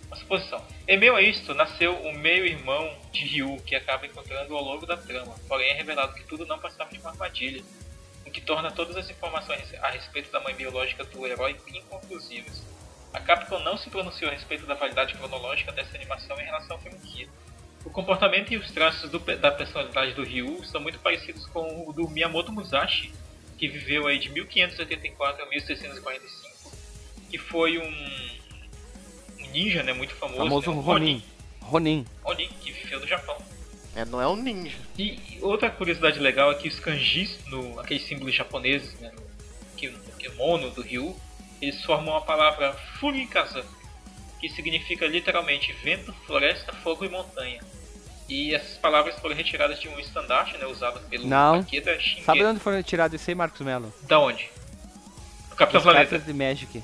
[0.10, 0.66] Uma suposição.
[0.88, 4.98] Em meio a isto, nasceu o meio-irmão de Ryu, que acaba encontrando ao longo da
[4.98, 5.36] trama.
[5.48, 7.64] Porém, é revelado que tudo não passava de uma armadilha,
[8.26, 12.64] o que torna todas as informações a respeito da mãe biológica do herói inconclusivas.
[13.14, 16.82] A Capcom não se pronunciou a respeito da validade cronológica dessa animação em relação ao
[16.82, 17.30] filme Kira.
[17.86, 21.94] O comportamento e os traços do da personalidade do Ryu são muito parecidos com o
[21.94, 23.14] do Miyamoto Musashi,
[23.58, 26.72] que viveu aí de 1584 a 1645,
[27.30, 28.39] que foi um
[29.50, 30.40] ninja né, muito famoso.
[30.40, 31.24] famoso né, Ronin.
[31.62, 32.06] Ronin.
[32.24, 33.38] Ronin, que viveu no Japão.
[33.96, 34.78] É, não é um ninja.
[34.98, 40.14] E outra curiosidade legal é que os kanjis, no, aqueles símbolos japoneses, né, no, no
[40.18, 41.16] kimono do Ryu,
[41.62, 43.66] eles formam a palavra Furikaza,
[44.40, 47.62] que significa literalmente vento, floresta, fogo e montanha.
[48.30, 51.64] E essas palavras foram retiradas de um estandarte né, usado pelo Não.
[51.64, 52.24] Takeda Shingen.
[52.24, 53.92] Sabe de onde foi tirado isso aí, Marcos Melo?
[54.04, 54.50] Da onde?
[55.52, 56.20] O Capitão Dos Planeta.
[56.20, 56.84] de Magic.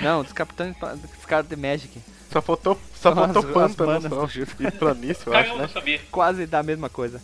[0.00, 2.00] Não, dos capitães dos caras de Magic.
[2.32, 4.40] Só faltou, só São faltou as- as pântano manas só.
[4.60, 5.68] E planície, eu acho, eu né?
[5.68, 6.00] sabia.
[6.10, 7.20] Quase da mesma coisa.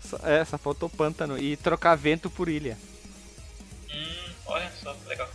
[0.00, 2.76] Só, é, só faltou pântano e trocar vento por ilha.
[3.92, 5.28] Hum, olha só, legal.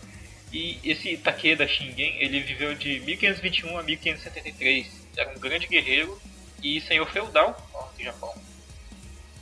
[0.52, 4.88] E esse Takeda Shingen, ele viveu de 1521 a 1573.
[5.16, 6.20] Era um grande guerreiro
[6.64, 8.34] e senhor feudal ó, do Japão.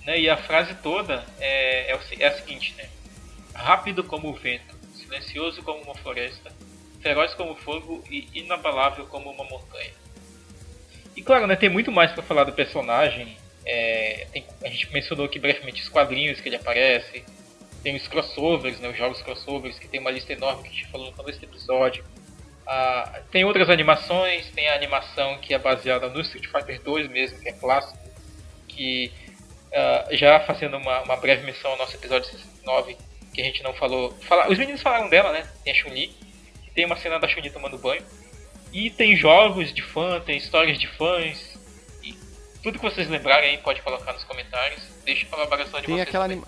[0.06, 2.90] Né, e a frase toda é, é, é a seguinte, né?
[3.54, 6.52] Rápido como o vento, silencioso como uma floresta,
[7.08, 9.92] feroz como fogo e inabalável como uma montanha.
[11.16, 13.38] E claro, né, tem muito mais para falar do personagem.
[13.66, 17.24] É, tem- a gente mencionou aqui brevemente os quadrinhos que ele aparece,
[17.82, 20.88] tem os crossovers, né, os jogos crossovers, que tem uma lista enorme que a gente
[20.88, 22.04] falou no começo do episódio.
[22.66, 27.40] Ah, tem outras animações, tem a animação que é baseada no Street Fighter 2 mesmo,
[27.40, 27.98] que é clássico,
[28.68, 29.12] que
[29.74, 32.98] ah, já fazendo uma, uma breve menção ao nosso episódio 69,
[33.34, 34.12] que a gente não falou.
[34.22, 35.48] Fala, os meninos falaram dela, né?
[35.64, 36.14] Tem a Chun-Li,
[36.78, 38.04] tem uma cena da Chun-Li tomando banho.
[38.72, 41.58] E tem jogos de fã, tem histórias de fãs.
[42.04, 42.16] E
[42.62, 44.84] tudo que vocês lembrarem aí pode colocar nos comentários.
[45.04, 46.08] Deixa a colaboração de Tem vocês.
[46.08, 46.46] aquela anima...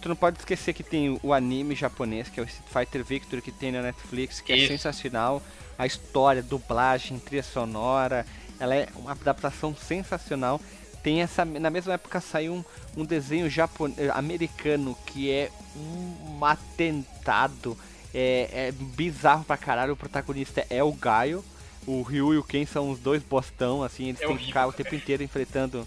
[0.00, 3.42] Tu não pode esquecer que tem o anime japonês, que é o Street Fighter Victory,
[3.42, 4.68] que tem na Netflix, que é Isso.
[4.68, 5.42] sensacional.
[5.76, 8.24] A história, dublagem, trilha sonora,
[8.60, 10.60] ela é uma adaptação sensacional.
[11.02, 11.44] Tem essa.
[11.44, 12.64] Na mesma época saiu um,
[12.96, 13.92] um desenho japon...
[13.98, 17.76] eh, americano que é um atentado.
[18.14, 19.92] É, é bizarro pra caralho.
[19.92, 21.44] O protagonista é o Gaio.
[21.86, 24.66] O Ryu e o Ken são os dois bostão, assim, eles É têm que ficar
[24.66, 25.86] o horrível, tempo inteiro enfrentando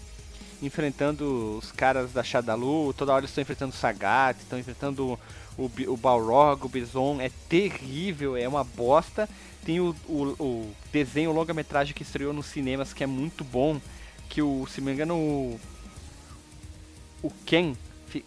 [0.62, 5.18] enfrentando os caras da Shadalu, toda hora eles estão enfrentando o Sagat, estão enfrentando
[5.58, 9.28] o, o, o Balrog, o Bison, é terrível, é uma bosta.
[9.64, 13.80] Tem o, o, o desenho longa-metragem que estreou nos cinemas que é muito bom,
[14.28, 15.60] que o, se não me engano, o,
[17.22, 17.74] o Ken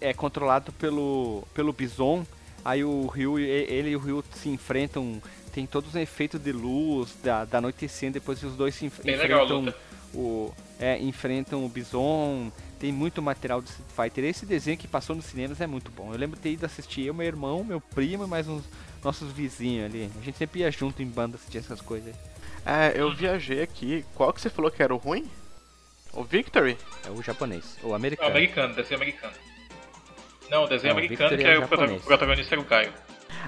[0.02, 2.26] é controlado pelo, pelo Bison,
[2.70, 5.22] Aí o Ryu, e- ele e o Ryu se enfrentam,
[5.54, 9.16] tem todos os efeitos de luz da, da anoitecendo, depois os dois se enf- Bem
[9.16, 9.74] enfrentam
[10.14, 14.24] o é, enfrentam o Bison, tem muito material de Street Fighter.
[14.26, 16.14] Esse desenho que passou nos cinemas é muito bom.
[16.14, 18.64] Eu lembro de ter ido assistir eu, meu irmão, meu primo e mais uns
[19.04, 20.10] nossos vizinhos ali.
[20.22, 22.16] A gente sempre ia junto em banda assistir essas coisas.
[22.66, 24.06] É, eu viajei aqui.
[24.16, 25.28] Qual que você falou que era o ruim?
[26.14, 26.78] O Victory?
[27.06, 28.30] É o japonês, o americano.
[28.30, 29.34] americano, desenho americano.
[30.50, 31.68] Não, desenho Não, o americano que é é o
[32.00, 32.92] protagonista era o Caio.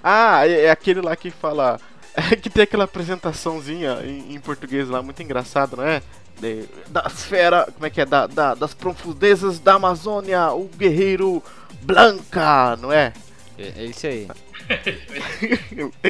[0.03, 1.79] Ah, é, é aquele lá que fala.
[2.41, 6.01] que tem aquela apresentaçãozinha em, em português lá, muito engraçado, não é?
[6.39, 7.67] De- da esfera.
[7.73, 8.05] Como é que é?
[8.05, 11.41] Da, da- das profundezas da Amazônia, o guerreiro
[11.81, 13.13] Blanca, não é?
[13.57, 14.27] É, é isso aí.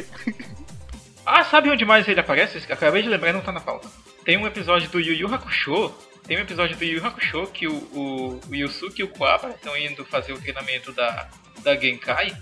[1.24, 2.58] Ah, sabe onde mais ele aparece?
[2.70, 3.88] Acabei de lembrar e não tá na pauta.
[4.24, 5.92] Tem um episódio do Yu Yu Hakusho.
[6.26, 9.76] Tem um episódio do Yu Hakusho que o, o, o Yusuke e o Kuwaba estão
[9.76, 11.28] indo fazer o treinamento da,
[11.62, 12.36] da Genkai.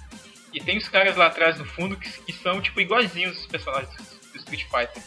[0.52, 3.90] E tem os caras lá atrás no fundo que, que são tipo iguaizinhos os personagens
[4.32, 5.02] do Street Fighter.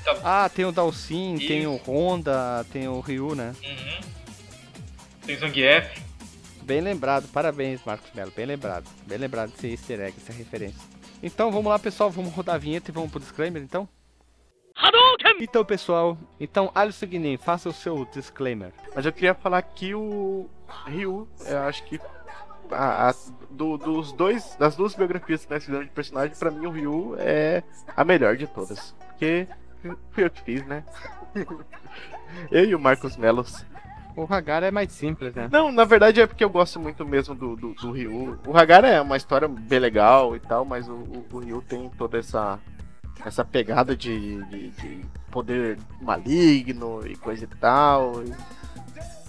[0.00, 1.76] Então, Ah, tem o Dalsin, tem o.
[1.76, 3.54] Honda, tem o Ryu, né?
[3.62, 4.00] uhum.
[5.24, 6.00] Tem o Zangief.
[6.62, 8.86] Bem lembrado, parabéns, Marcos Melo, bem lembrado.
[9.06, 10.80] Bem lembrado desse easter egg, essa referência.
[11.22, 13.88] Então vamos lá, pessoal, vamos rodar a vinheta e vamos pro disclaimer, então?
[15.40, 18.72] Então, pessoal, então, Alisson Guinim, faça o seu disclaimer.
[18.94, 20.48] Mas eu queria falar que o
[20.86, 22.00] Ryu, eu acho que.
[22.70, 23.14] a- a-
[23.50, 27.14] do- dos dois, das duas biografias que nós fizemos de personagem, pra mim o Ryu
[27.18, 27.62] é
[27.96, 28.94] a melhor de todas.
[29.08, 29.46] Porque
[30.10, 30.84] fui eu que fiz, né?
[32.52, 33.64] eu e o Marcos Melos.
[34.16, 35.48] O Hagar é mais simples, né?
[35.50, 38.38] Não, na verdade é porque eu gosto muito mesmo do, do, do Ryu.
[38.46, 41.88] O Hagar é uma história bem legal e tal, mas o, o, o Ryu tem
[41.90, 42.58] toda essa,
[43.24, 48.22] essa pegada de, de, de poder maligno e coisa e tal.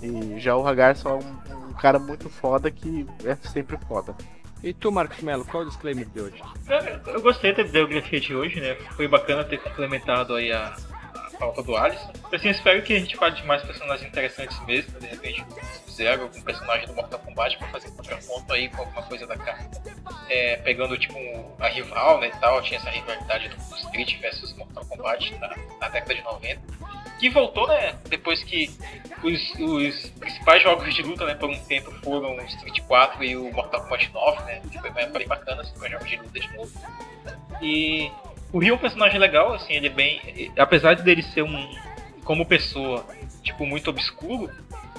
[0.01, 3.77] E, e já o Hagar só é um, um cara muito foda que é sempre
[3.87, 4.15] foda.
[4.61, 6.41] E tu, Marcos Melo, qual é o disclaimer de hoje?
[6.67, 8.75] Eu, eu gostei da biografia de hoje, né?
[8.95, 10.75] Foi bacana ter complementado aí a,
[11.39, 12.11] a pauta do Alisson.
[12.33, 15.45] Assim, espero que a gente fale de mais personagens interessantes mesmo, de repente
[15.89, 19.69] Zero, algum personagem do Mortal Kombat pra fazer contraponto aí com alguma coisa da cara.
[20.29, 21.17] É, pegando tipo
[21.59, 25.89] a rival, né, e tal, tinha essa rivalidade do Street versus Mortal Kombat na, na
[25.89, 26.61] década de 90.
[27.19, 28.69] Que voltou, né, depois que
[29.21, 33.35] os, os principais jogos de luta, né, por um tempo foram o Street 4 e
[33.35, 36.55] o Mortal Kombat 9, né, que foi bem bacana, assim, foi jogos de luta de
[36.55, 36.71] novo.
[37.61, 38.09] E
[38.52, 40.52] o Ryu é um personagem legal, assim, ele é bem.
[40.58, 41.70] Apesar dele ser um.
[42.24, 43.06] como pessoa,
[43.43, 44.50] tipo, muito obscuro,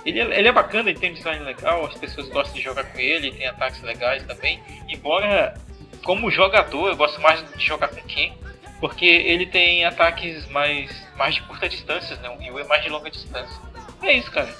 [0.04, 2.84] ele é, ele é bacana, ele tem um design legal, as pessoas gostam de jogar
[2.84, 4.60] com ele, tem ataques legais também.
[4.88, 5.54] Embora,
[6.02, 8.32] como jogador, eu gosto mais de jogar com Ken,
[8.80, 12.30] porque ele tem ataques mais, mais de curta distância, né?
[12.30, 13.60] O Ryu é mais de longa distância.
[14.02, 14.52] É isso, cara.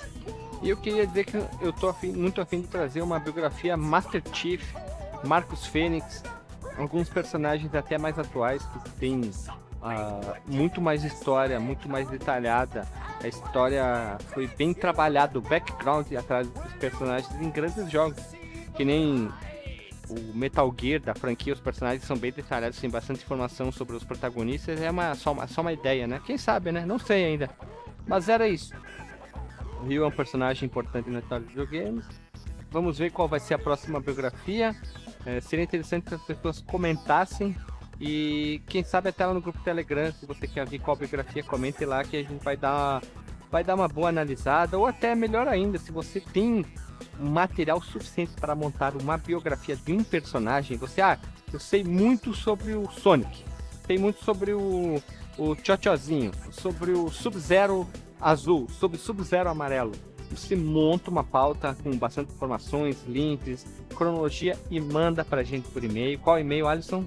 [0.63, 4.23] E eu queria dizer que eu tô afim- muito afim de trazer uma biografia Master
[4.35, 4.63] Chief,
[5.25, 6.23] Marcos Fênix,
[6.81, 9.31] alguns personagens até mais atuais que têm
[9.83, 12.87] ah, muito mais história, muito mais detalhada.
[13.23, 18.23] A história foi bem trabalhada, o background atrás dos personagens em grandes jogos,
[18.75, 19.31] que nem
[20.09, 24.05] o Metal Gear da franquia, os personagens são bem detalhados, tem bastante informação sobre os
[24.05, 24.81] protagonistas.
[24.81, 26.21] É uma, só, uma, só uma ideia, né?
[26.25, 26.85] Quem sabe, né?
[26.85, 27.51] Não sei ainda.
[28.07, 28.75] Mas era isso.
[29.81, 32.05] O Ryu é um personagem importante na história dos videogames.
[32.71, 34.77] Vamos ver qual vai ser a próxima biografia.
[35.25, 37.57] É, seria interessante que as pessoas comentassem.
[38.01, 41.85] E quem sabe até lá no grupo Telegram, se você quer ver qual biografia, comente
[41.85, 43.03] lá que a gente vai dar,
[43.51, 44.79] vai dar uma boa analisada.
[44.79, 46.65] Ou até melhor ainda, se você tem
[47.19, 51.19] material suficiente para montar uma biografia de um personagem, você, ah,
[51.53, 53.45] eu sei muito sobre o Sonic,
[53.87, 55.03] sei muito sobre o,
[55.37, 57.87] o Chochozinho, sobre o Sub-Zero
[58.19, 59.93] azul, sobre o Sub-Zero amarelo.
[60.31, 63.67] Você monta uma pauta com bastante informações, links,
[63.97, 66.19] cronologia e manda pra gente por e-mail.
[66.21, 67.05] Qual e-mail, Alisson?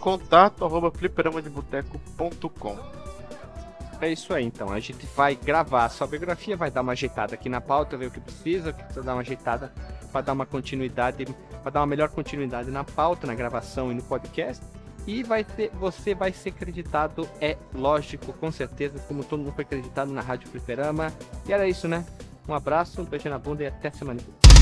[0.00, 2.78] Contato arroba fliperamadeboteco.com
[4.00, 4.70] É isso aí, então.
[4.70, 8.06] A gente vai gravar a sua biografia, vai dar uma ajeitada aqui na pauta, ver
[8.06, 9.72] o que precisa, o que precisa dar uma ajeitada
[10.12, 11.26] para dar uma continuidade,
[11.62, 14.62] para dar uma melhor continuidade na pauta, na gravação e no podcast.
[15.06, 19.64] E vai ter, você vai ser acreditado, é lógico, com certeza, como todo mundo foi
[19.64, 21.12] acreditado na Rádio Fliperama.
[21.46, 22.04] E era isso, né?
[22.48, 24.53] Um abraço, um beijo na bunda e até semana que vem.